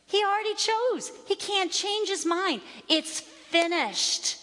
[0.06, 1.12] He already chose.
[1.26, 2.60] He can't change his mind.
[2.88, 4.36] It's finished.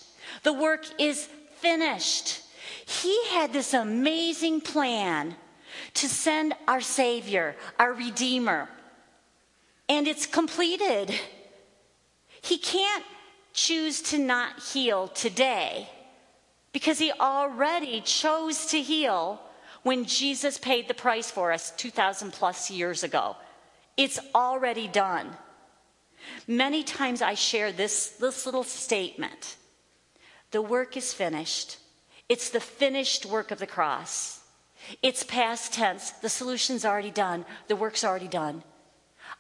[0.44, 2.42] The work is finished.
[2.86, 5.36] He had this amazing plan
[5.94, 8.70] to send our Savior, our Redeemer,
[9.88, 11.14] and it's completed.
[12.42, 13.04] He can't
[13.54, 15.90] choose to not heal today
[16.74, 19.42] because he already chose to heal
[19.84, 23.36] when Jesus paid the price for us 2,000 plus years ago.
[23.98, 25.36] It's already done.
[26.48, 29.58] Many times I share this, this little statement
[30.52, 31.78] The work is finished.
[32.28, 34.42] It's the finished work of the cross.
[35.02, 36.12] It's past tense.
[36.12, 37.46] The solution's already done.
[37.68, 38.64] The work's already done.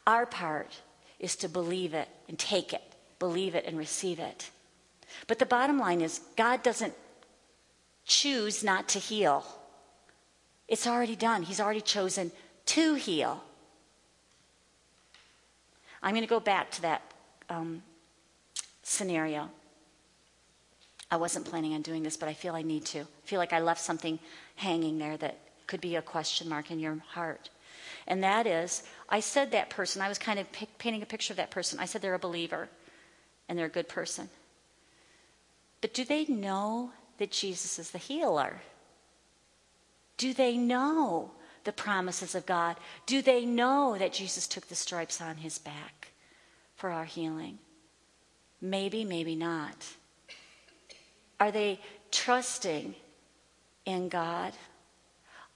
[0.06, 0.82] Our part
[1.20, 2.84] is to believe it and take it,
[3.20, 4.50] believe it and receive it.
[5.28, 6.94] But the bottom line is God doesn't
[8.06, 9.46] choose not to heal.
[10.68, 11.44] It's already done.
[11.44, 12.32] He's already chosen
[12.68, 13.44] to heal.
[16.04, 17.02] I'm going to go back to that
[17.50, 17.84] um,
[18.84, 19.50] scenario.
[21.10, 23.02] I wasn't planning on doing this, but I feel I need to.
[23.02, 24.18] I feel like I left something
[24.56, 25.38] hanging there that
[25.68, 27.50] could be a question mark in your heart.
[28.08, 31.34] And that is, I said that person, I was kind of p- painting a picture
[31.34, 31.80] of that person.
[31.80, 32.70] I said they're a believer
[33.48, 34.30] and they're a good person.
[35.82, 38.62] But do they know that Jesus is the healer?
[40.18, 41.32] Do they know
[41.64, 42.78] the promises of God?
[43.06, 46.10] Do they know that Jesus took the stripes on his back
[46.76, 47.60] for our healing?
[48.62, 49.88] Maybe, maybe not.
[51.40, 51.80] Are they
[52.12, 52.96] trusting
[53.86, 54.54] in God?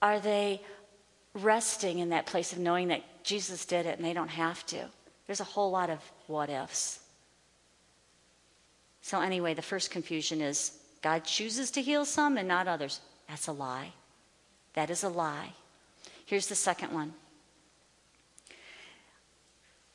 [0.02, 0.60] Are they
[1.34, 4.86] resting in that place of knowing that Jesus did it and they don't have to?
[5.26, 7.00] There's a whole lot of what ifs.
[9.02, 13.00] So, anyway, the first confusion is God chooses to heal some and not others.
[13.28, 13.92] That's a lie.
[14.74, 15.52] That is a lie.
[16.26, 17.14] Here's the second one.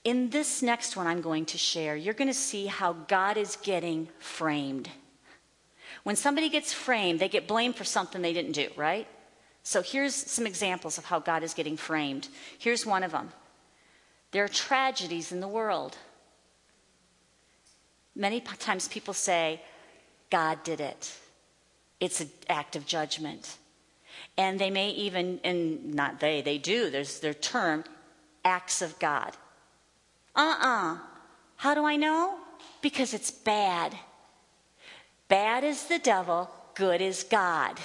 [0.03, 3.57] In this next one I'm going to share, you're going to see how God is
[3.57, 4.89] getting framed.
[6.03, 9.07] When somebody gets framed, they get blamed for something they didn't do, right?
[9.61, 12.29] So here's some examples of how God is getting framed.
[12.57, 13.31] Here's one of them
[14.31, 15.97] there are tragedies in the world.
[18.15, 19.61] Many times people say,
[20.29, 21.13] God did it.
[21.99, 23.57] It's an act of judgment.
[24.37, 27.83] And they may even, and not they, they do, there's their term,
[28.43, 29.35] acts of God.
[30.35, 30.93] Uh uh-uh.
[30.93, 30.97] uh
[31.57, 32.37] How do I know?
[32.81, 33.95] Because it's bad.
[35.27, 37.79] Bad is the devil, good is God.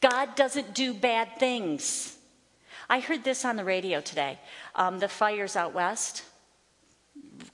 [0.00, 2.16] God doesn't do bad things.
[2.88, 4.38] I heard this on the radio today.
[4.74, 6.24] Um, the fires out west,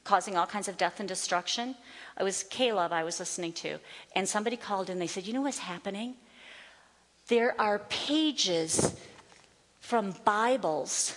[0.05, 1.75] causing all kinds of death and destruction.
[2.19, 3.79] It was K-LOVE I was listening to,
[4.15, 4.99] and somebody called in.
[4.99, 6.15] They said, You know what's happening?
[7.33, 8.95] There are pages
[9.81, 11.17] from Bibles,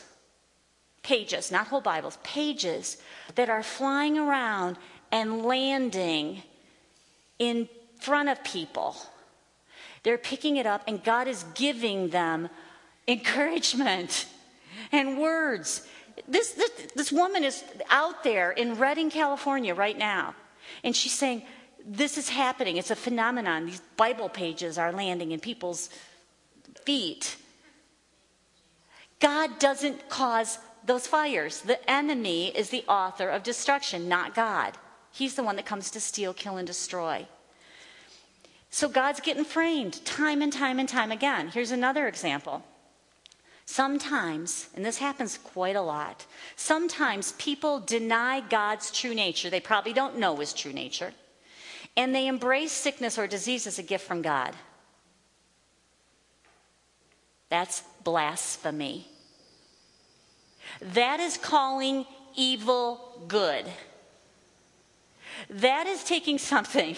[1.04, 2.96] pages, not whole Bibles, pages
[3.36, 4.78] that are flying around
[5.12, 6.42] and landing
[7.38, 7.68] in
[8.00, 8.96] front of people.
[10.04, 12.48] They're picking it up, and God is giving them
[13.10, 14.26] encouragement
[14.94, 15.86] and words.
[16.30, 20.34] This, this, this woman is out there in Redding, California right now,
[20.82, 21.44] and she's saying,
[21.86, 22.78] This is happening.
[22.78, 23.68] It's a phenomenon.
[23.68, 25.90] These Bible pages are landing in people's
[26.84, 27.38] feet.
[29.20, 31.62] God doesn't cause those fires.
[31.62, 34.78] The enemy is the author of destruction, not God.
[35.12, 37.28] He's the one that comes to steal, kill, and destroy.
[38.72, 41.50] So God's getting framed time and time and time again.
[41.50, 42.64] Here's another example.
[43.66, 46.26] Sometimes, and this happens quite a lot,
[46.56, 49.50] sometimes people deny God's true nature.
[49.50, 51.14] They probably don't know his true nature.
[51.98, 54.54] And they embrace sickness or disease as a gift from God.
[57.50, 59.08] That's blasphemy.
[60.82, 63.66] That is calling evil good.
[65.50, 66.96] That is taking something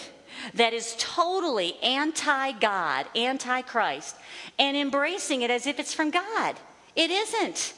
[0.54, 4.16] that is totally anti God, anti Christ,
[4.58, 6.56] and embracing it as if it's from God.
[6.96, 7.74] It isn't.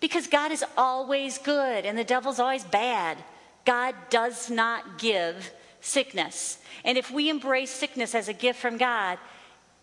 [0.00, 3.18] Because God is always good and the devil's always bad.
[3.66, 6.58] God does not give sickness.
[6.84, 9.18] And if we embrace sickness as a gift from God,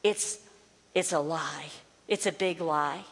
[0.03, 0.39] it's,
[0.93, 1.65] it's a lie.
[2.07, 3.03] It's a big lie.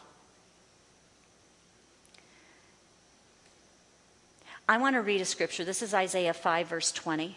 [4.68, 5.64] I want to read a scripture.
[5.64, 7.36] This is Isaiah 5, verse 20.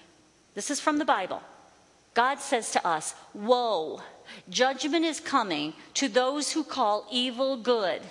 [0.56, 1.42] This is from the Bible.
[2.16, 4.02] God says to us, Woe,
[4.50, 8.02] judgment is coming to those who call evil good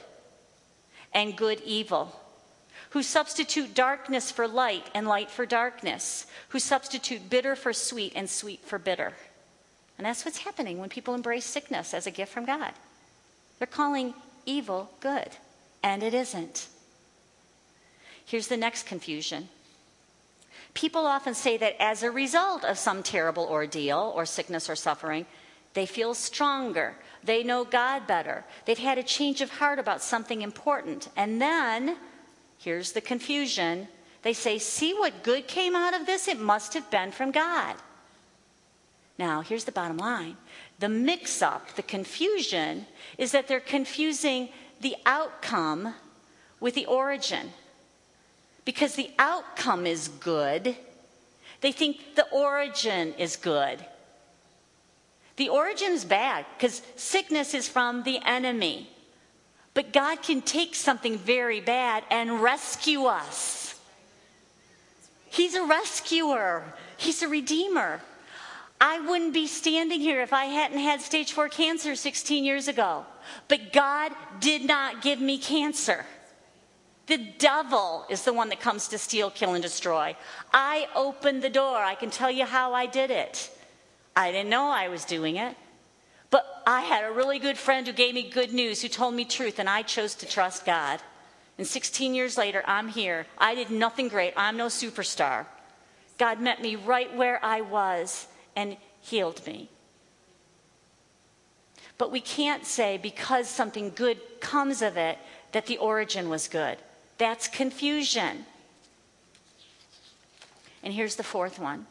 [1.13, 2.15] and good evil,
[2.91, 8.29] who substitute darkness for light and light for darkness, who substitute bitter for sweet and
[8.29, 9.13] sweet for bitter.
[9.99, 12.73] And that's what's happening when people embrace sickness as a gift from God.
[13.59, 14.15] They're calling
[14.47, 15.29] evil good,
[15.83, 16.69] and it isn't.
[18.25, 19.49] Here's the next confusion
[20.75, 25.27] People often say that as a result of some terrible ordeal or sickness or suffering,
[25.75, 26.95] they feel stronger.
[27.25, 28.45] They know God better.
[28.65, 31.09] They've had a change of heart about something important.
[31.17, 31.97] And then,
[32.59, 33.89] here's the confusion
[34.23, 36.29] they say, See what good came out of this?
[36.29, 37.77] It must have been from God.
[39.19, 40.37] Now, here's the bottom line
[40.79, 42.87] the mix up, the confusion,
[43.17, 44.49] is that they're confusing
[44.81, 45.95] the outcome
[46.61, 47.51] with the origin
[48.65, 50.77] because the outcome is good,
[51.63, 53.85] they think the origin is good.
[55.37, 58.91] The origin is bad because sickness is from the enemy.
[59.79, 63.79] But God can take something very bad and rescue us.
[65.31, 66.65] He's a rescuer,
[66.97, 68.01] He's a redeemer.
[68.81, 73.07] I wouldn't be standing here if I hadn't had stage four cancer 16 years ago.
[73.47, 74.11] But God
[74.41, 76.05] did not give me cancer.
[77.07, 80.17] The devil is the one that comes to steal, kill, and destroy.
[80.53, 81.77] I opened the door.
[81.77, 83.49] I can tell you how I did it.
[84.17, 85.55] I didn't know I was doing it.
[86.31, 89.25] But I had a really good friend who gave me good news, who told me
[89.25, 91.01] truth, and I chose to trust God.
[91.57, 93.27] And 16 years later, I'm here.
[93.37, 94.35] I did nothing great.
[94.37, 95.47] I'm no superstar.
[96.19, 99.69] God met me right where I was and healed me.
[101.97, 105.19] But we can't say because something good comes of it
[105.53, 106.79] that the origin was good.
[107.19, 108.47] That's confusion.
[110.83, 111.87] And here's the fourth one.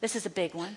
[0.00, 0.76] This is a big one.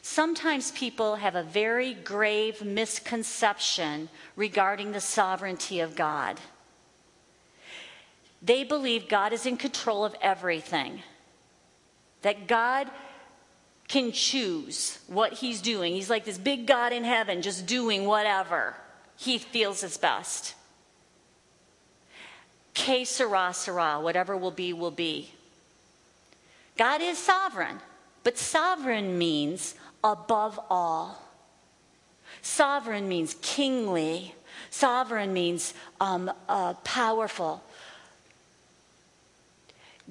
[0.00, 6.40] Sometimes people have a very grave misconception regarding the sovereignty of God.
[8.40, 11.02] They believe God is in control of everything,
[12.22, 12.90] that God
[13.86, 15.94] can choose what He's doing.
[15.94, 18.74] He's like this big God in heaven, just doing whatever
[19.16, 20.54] He feels is best.
[22.74, 25.30] Que sera, sera, whatever will be, will be.
[26.76, 27.80] God is sovereign,
[28.24, 31.22] but sovereign means above all.
[32.40, 34.34] Sovereign means kingly.
[34.70, 37.62] Sovereign means um, uh, powerful.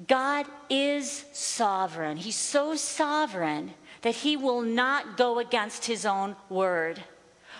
[0.08, 2.16] God is sovereign.
[2.16, 7.02] He's so sovereign that he will not go against his own word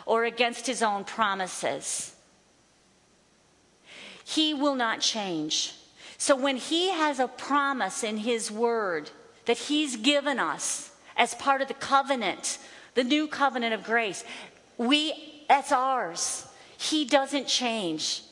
[0.06, 2.14] or against his own promises.
[4.24, 5.74] He will not change.
[6.22, 9.10] So when He has a promise in His Word
[9.46, 12.58] that He's given us as part of the covenant,
[12.94, 14.24] the new covenant of grace,
[14.78, 16.46] we, that's ours.
[16.76, 18.22] He doesn't change.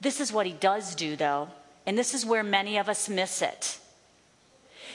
[0.00, 1.48] This is what He does do, though,
[1.86, 3.78] and this is where many of us miss it.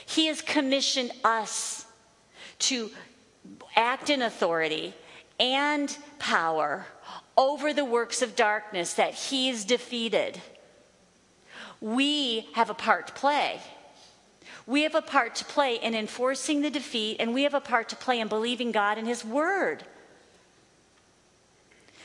[0.06, 1.86] He has commissioned us
[2.60, 2.90] to
[3.76, 4.94] act in authority
[5.40, 6.86] and power
[7.36, 10.40] over the works of darkness that he's defeated.
[11.80, 13.60] We have a part to play.
[14.66, 17.90] We have a part to play in enforcing the defeat, and we have a part
[17.90, 19.84] to play in believing God and His Word.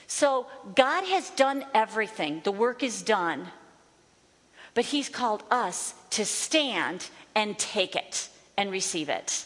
[0.07, 3.47] So, God has done everything, the work is done.
[4.74, 9.45] But He's called us to stand and take it and receive it.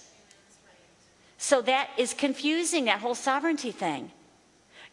[1.38, 4.12] So, that is confusing, that whole sovereignty thing.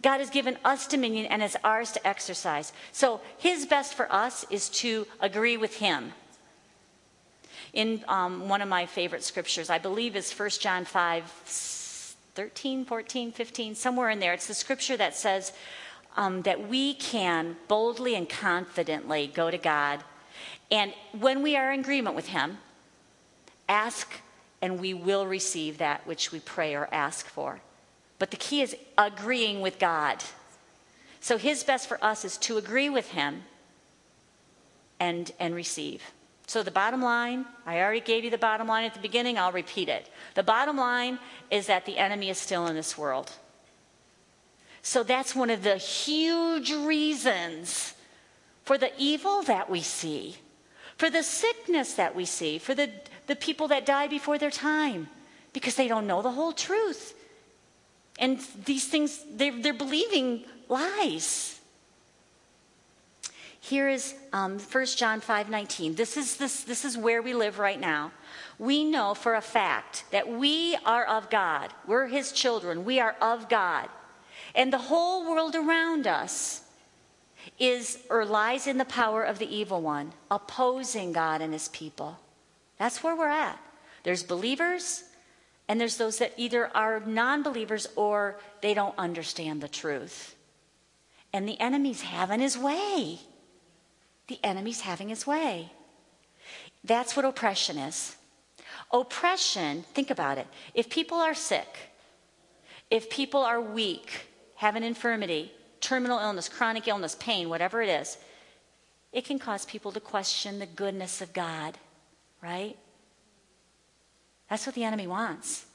[0.03, 2.73] God has given us dominion and it's ours to exercise.
[2.93, 6.13] So, His best for us is to agree with Him
[7.73, 11.25] in um, one of my favorite scriptures, I believe is 1 John 5
[12.35, 14.33] 13, 14, 15, somewhere in there.
[14.33, 15.53] It's the scripture that says
[16.17, 20.03] um, that we can boldly and confidently go to God.
[20.71, 22.59] And when we are in agreement with Him,
[23.69, 24.21] ask
[24.63, 27.61] and we will receive that which we pray or ask for.
[28.19, 30.23] But the key is agreeing with God.
[31.21, 33.43] So His best for us is to agree with Him
[34.99, 36.03] and, and receive.
[36.51, 39.53] So, the bottom line, I already gave you the bottom line at the beginning, I'll
[39.53, 40.11] repeat it.
[40.35, 43.31] The bottom line is that the enemy is still in this world.
[44.83, 47.95] So, that's one of the huge reasons
[48.65, 50.39] for the evil that we see,
[50.97, 52.91] for the sickness that we see, for the,
[53.29, 55.07] the people that die before their time,
[55.53, 57.15] because they don't know the whole truth.
[58.19, 61.60] And these things, they're, they're believing lies.
[63.71, 65.95] Here is um, 1 John 5 19.
[65.95, 68.11] This is, this, this is where we live right now.
[68.59, 71.73] We know for a fact that we are of God.
[71.87, 72.85] We're his children.
[72.85, 73.89] We are of God.
[74.57, 76.63] And the whole world around us
[77.61, 82.19] is or lies in the power of the evil one, opposing God and his people.
[82.77, 83.61] That's where we're at.
[84.03, 85.05] There's believers,
[85.69, 90.35] and there's those that either are non believers or they don't understand the truth.
[91.33, 93.21] And the enemy's having his way
[94.31, 95.71] the enemy's having his way.
[96.85, 98.17] That's what oppression is.
[98.93, 100.47] Oppression, think about it.
[100.73, 101.77] If people are sick,
[102.91, 108.19] if people are weak, have an infirmity, terminal illness, chronic illness, pain, whatever it is,
[109.13, 111.77] it can cause people to question the goodness of God,
[112.41, 112.77] right?
[114.49, 115.67] That's what the enemy wants.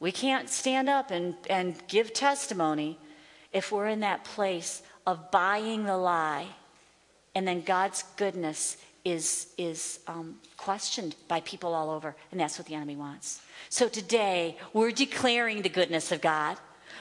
[0.00, 2.98] We can't stand up and, and give testimony
[3.52, 6.48] if we're in that place of buying the lie
[7.34, 12.66] and then God's goodness is, is um, questioned by people all over, and that's what
[12.66, 13.40] the enemy wants.
[13.68, 16.56] So today, we're declaring the goodness of God.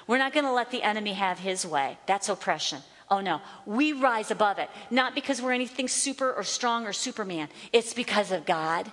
[0.07, 1.97] We're not going to let the enemy have his way.
[2.07, 2.81] That's oppression.
[3.09, 4.69] Oh no, we rise above it.
[4.89, 7.49] Not because we're anything super or strong or Superman.
[7.73, 8.89] It's because of God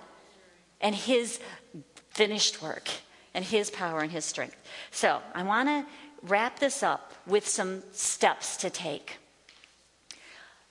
[0.81, 1.39] and his
[2.11, 2.89] finished work
[3.33, 4.57] and his power and his strength.
[4.91, 5.87] So I want to
[6.23, 9.19] wrap this up with some steps to take.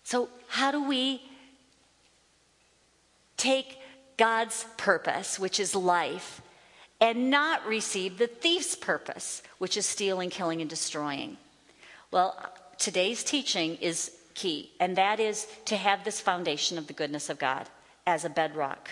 [0.03, 1.21] So, how do we
[3.37, 3.77] take
[4.17, 6.41] God's purpose, which is life,
[6.99, 11.37] and not receive the thief's purpose, which is stealing, killing, and destroying?
[12.11, 12.35] Well,
[12.77, 17.37] today's teaching is key, and that is to have this foundation of the goodness of
[17.37, 17.67] God
[18.05, 18.89] as a bedrock.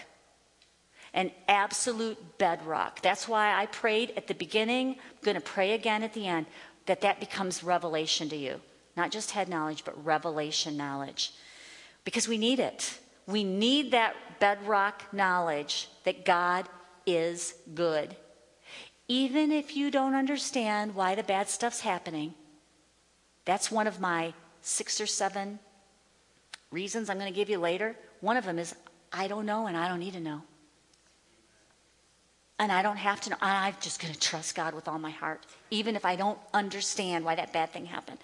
[1.14, 3.01] An absolute bedrock.
[3.01, 6.45] That's why I prayed at the beginning, I'm going to pray again at the end,
[6.88, 8.60] that that becomes revelation to you.
[8.96, 11.34] Not just head knowledge, but revelation knowledge.
[12.04, 13.00] Because we need it.
[13.28, 16.70] We need that bedrock knowledge that God
[17.06, 18.16] is good.
[19.08, 22.34] Even if you don't understand why the bad stuff's happening,
[23.43, 25.60] that's one of my six or seven
[26.72, 27.96] reasons I'm going to give you later.
[28.22, 28.76] One of them is
[29.14, 30.41] I don't know and I don't need to know.
[32.58, 33.38] And I don't have to know.
[33.41, 37.26] I'm just going to trust God with all my heart, even if I don't understand
[37.26, 38.20] why that bad thing happened.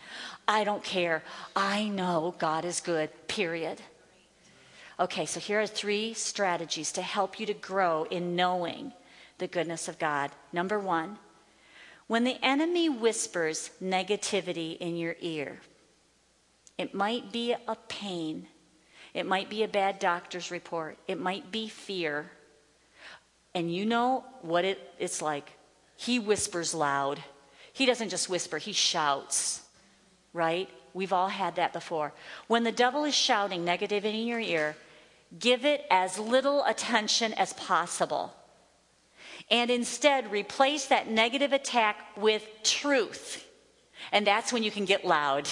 [0.47, 1.21] I don't care.
[1.53, 3.82] I know God is good, period.
[4.99, 8.93] Okay, so here are three strategies to help you to grow in knowing
[9.38, 10.32] the goodness of God.
[10.53, 11.17] Number one,
[12.07, 15.59] when the enemy whispers negativity in your ear,
[16.77, 18.47] it might be a pain,
[19.13, 22.32] it might be a bad doctor's report, it might be fear
[23.54, 25.52] and you know what it, it's like.
[25.95, 27.22] He whispers loud.
[27.74, 29.62] He doesn't just whisper, he shouts,
[30.34, 30.70] right?
[30.93, 32.14] We've all had that before.
[32.47, 34.76] When the devil is shouting negative in your ear,
[35.39, 38.34] give it as little attention as possible.
[39.49, 43.47] And instead, replace that negative attack with truth.
[44.12, 45.47] And that's when you can get loud.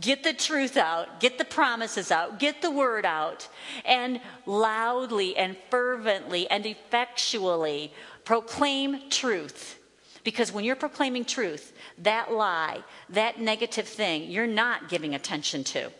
[0.00, 3.48] Get the truth out, get the promises out, get the word out,
[3.84, 7.92] and loudly and fervently and effectually
[8.24, 9.78] proclaim truth.
[10.24, 15.90] Because when you're proclaiming truth, that lie, that negative thing, you're not giving attention to.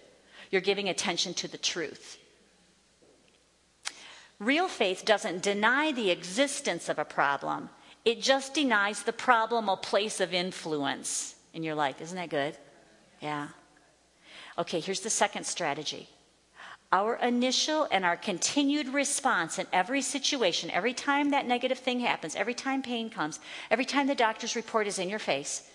[0.50, 2.18] You're giving attention to the truth.
[4.38, 7.70] Real faith doesn't deny the existence of a problem,
[8.04, 12.00] it just denies the problem a place of influence in your life.
[12.00, 12.56] Isn't that good?
[13.20, 13.48] Yeah.
[14.58, 16.08] Okay, here's the second strategy.
[16.90, 22.34] Our initial and our continued response in every situation, every time that negative thing happens,
[22.34, 23.38] every time pain comes,
[23.70, 25.68] every time the doctor's report is in your face,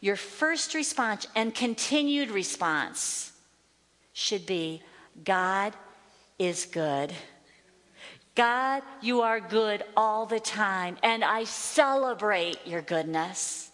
[0.00, 3.32] your first response and continued response
[4.14, 4.82] should be
[5.22, 5.74] God
[6.38, 7.12] is good.
[8.34, 13.70] God, you are good all the time, and I celebrate your goodness.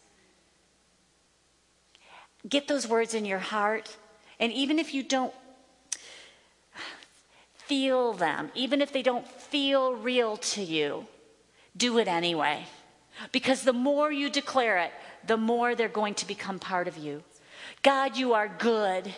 [2.47, 3.97] Get those words in your heart
[4.41, 5.35] and even if you don't
[7.55, 11.07] feel them, even if they don't feel real to you,
[11.77, 12.65] do it anyway.
[13.31, 14.93] Because the more you declare it,
[15.27, 17.23] the more they're going to become part of you.
[17.83, 19.15] God, you are good.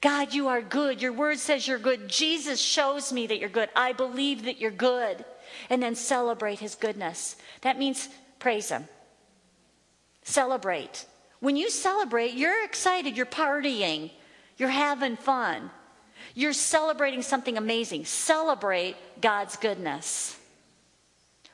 [0.00, 1.00] God, you are good.
[1.00, 2.08] Your word says you're good.
[2.08, 3.68] Jesus shows me that you're good.
[3.76, 5.24] I believe that you're good.
[5.70, 7.36] And then celebrate his goodness.
[7.60, 8.08] That means
[8.38, 8.88] praise him.
[10.22, 11.04] Celebrate.
[11.40, 14.10] When you celebrate, you're excited, you're partying.
[14.56, 15.70] You're having fun.
[16.34, 18.04] You're celebrating something amazing.
[18.04, 20.38] Celebrate God's goodness.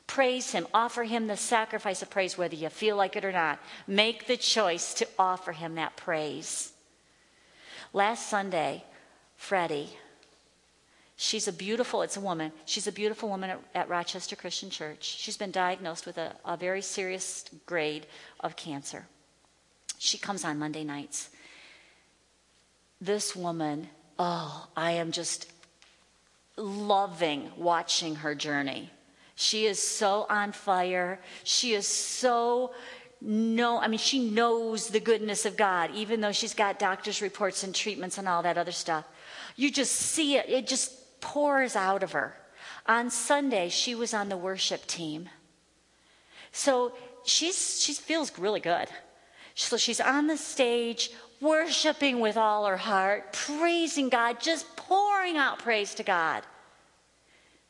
[0.06, 0.66] Praise Him.
[0.74, 3.58] Offer Him the sacrifice of praise, whether you feel like it or not.
[3.86, 6.72] Make the choice to offer Him that praise.
[7.92, 8.84] Last Sunday,
[9.36, 9.90] Freddie,
[11.16, 15.04] she's a beautiful, it's a woman, she's a beautiful woman at, at Rochester Christian Church.
[15.04, 18.06] She's been diagnosed with a, a very serious grade
[18.40, 19.06] of cancer.
[19.98, 21.30] She comes on Monday nights
[23.00, 23.88] this woman,
[24.18, 25.50] oh, I am just
[26.56, 28.90] loving watching her journey.
[29.34, 31.18] She is so on fire.
[31.44, 32.72] She is so
[33.22, 37.62] no, I mean, she knows the goodness of God, even though she's got doctor's reports
[37.62, 39.04] and treatments and all that other stuff.
[39.56, 42.34] You just see it, it just pours out of her.
[42.86, 45.28] On Sunday, she was on the worship team.
[46.50, 46.92] So
[47.24, 48.88] she's, she feels really good.
[49.54, 51.10] So she's on the stage
[51.40, 56.42] worshiping with all her heart, praising God, just pouring out praise to God.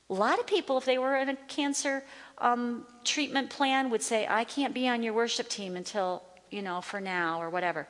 [0.08, 2.02] A lot of people, if they were in a cancer
[2.38, 6.80] um, treatment plan, would say, I can't be on your worship team until, you know,
[6.80, 7.86] for now or whatever.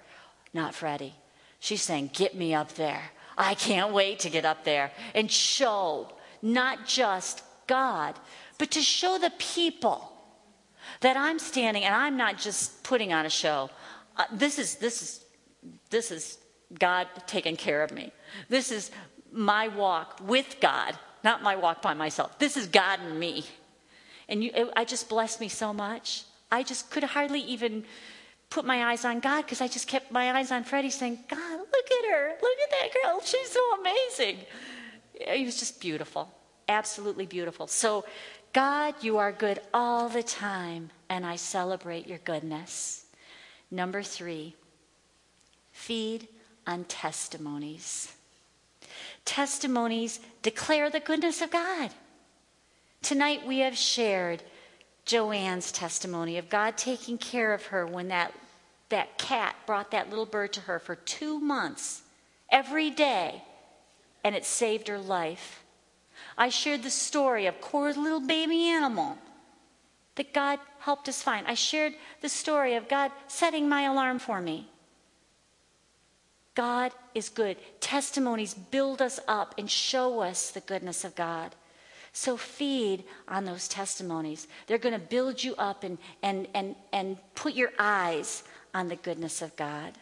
[0.53, 1.15] Not Freddie.
[1.61, 3.13] She's saying, Get me up there.
[3.39, 6.13] I can't wait to get up there and show
[6.43, 8.17] not just God,
[8.59, 10.13] but to show the people
[11.01, 13.71] that I'm standing and I'm not just putting on a show.
[14.17, 15.25] Uh, this is this is
[15.91, 16.39] this is
[16.79, 18.13] God taking care of me.
[18.49, 18.91] This is
[19.33, 22.39] my walk with God, not my walk by myself.
[22.39, 23.45] This is God and me.
[24.29, 26.25] And you, it, I just blessed me so much.
[26.53, 27.85] I just could hardly even
[28.49, 31.59] put my eyes on God because I just kept my eyes on Freddie saying, God,
[31.59, 32.33] look at her.
[32.41, 33.21] Look at that girl.
[33.25, 34.39] She's so amazing.
[35.15, 36.33] It was just beautiful.
[36.69, 37.67] Absolutely beautiful.
[37.67, 38.05] So,
[38.53, 43.05] God, you are good all the time, and I celebrate your goodness.
[43.71, 44.57] Number three,
[45.81, 46.29] feed
[46.67, 48.15] on testimonies.
[49.25, 51.91] Testimonies declare the goodness of God.
[53.03, 54.43] Tonight we have shared
[55.07, 58.35] Joanne's testimony of God taking care of her when that,
[58.91, 62.03] that cat brought that little bird to her for two months
[62.51, 63.43] every day,
[64.23, 65.63] and it saved her life.
[66.37, 69.17] I shared the story of Cora's little baby animal
[70.17, 71.47] that God helped us find.
[71.47, 74.69] I shared the story of God setting my alarm for me.
[76.61, 77.57] God is good.
[77.81, 81.55] Testimonies build us up and show us the goodness of God.
[82.13, 84.47] So feed on those testimonies.
[84.67, 88.43] They're going to build you up and, and, and, and put your eyes
[88.75, 89.95] on the goodness of God.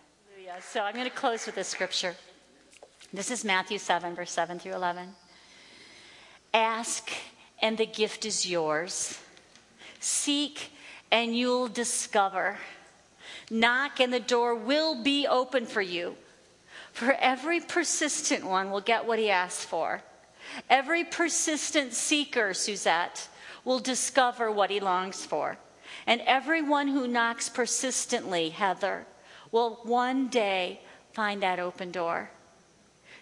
[0.61, 2.17] So I'm going to close with this scripture.
[3.13, 5.11] This is Matthew 7, verse 7 through 11.
[6.53, 7.09] Ask,
[7.63, 9.17] and the gift is yours.
[10.01, 10.73] Seek,
[11.13, 12.59] and you'll discover.
[13.49, 16.17] Knock, and the door will be open for you.
[16.99, 20.03] For every persistent one will get what he asks for.
[20.69, 23.29] Every persistent seeker, Suzette,
[23.65, 25.59] will discover what he longs for.
[26.09, 29.07] And everyone who knocks persistently, Heather,
[29.53, 30.81] will one day
[31.13, 32.31] find that open door.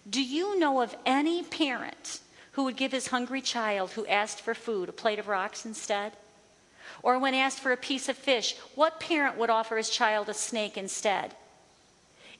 [0.08, 2.20] Do you know of any parent
[2.52, 6.14] who would give his hungry child who asked for food a plate of rocks instead?
[7.02, 10.34] Or when asked for a piece of fish, what parent would offer his child a
[10.34, 11.36] snake instead?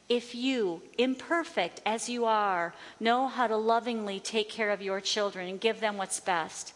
[0.09, 5.49] If you, imperfect as you are, know how to lovingly take care of your children
[5.49, 6.73] and give them what's best,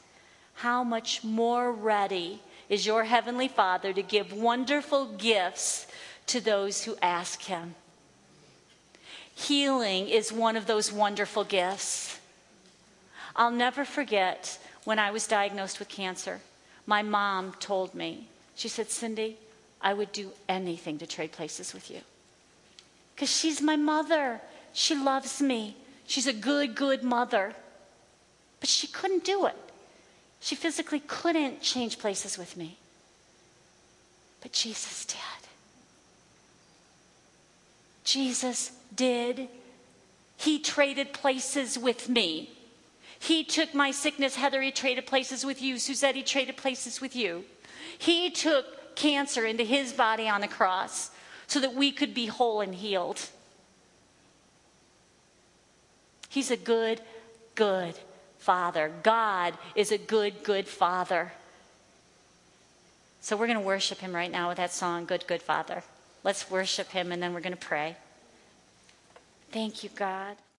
[0.54, 5.86] how much more ready is your Heavenly Father to give wonderful gifts
[6.26, 7.74] to those who ask Him?
[9.34, 12.18] Healing is one of those wonderful gifts.
[13.36, 16.40] I'll never forget when I was diagnosed with cancer.
[16.84, 19.38] My mom told me, she said, Cindy,
[19.80, 22.00] I would do anything to trade places with you.
[23.20, 24.40] Because she's my mother.
[24.72, 25.76] She loves me.
[26.06, 27.52] She's a good, good mother.
[28.60, 29.56] But she couldn't do it.
[30.40, 32.78] She physically couldn't change places with me.
[34.40, 35.18] But Jesus did.
[38.04, 39.48] Jesus did.
[40.38, 42.48] He traded places with me.
[43.18, 44.36] He took my sickness.
[44.36, 45.78] Heather, he traded places with you.
[45.78, 47.44] Suzette, he traded places with you.
[47.98, 51.10] He took cancer into his body on the cross
[51.50, 53.28] so that we could be whole and healed.
[56.28, 57.00] He's a good,
[57.56, 57.96] good
[58.38, 58.92] father.
[59.02, 61.32] God is a good, good father.
[63.20, 65.82] So we're going to worship him right now with that song, Good, Good Father.
[66.22, 67.96] Let's worship him and then we're going to pray.
[69.50, 70.36] Thank you, God.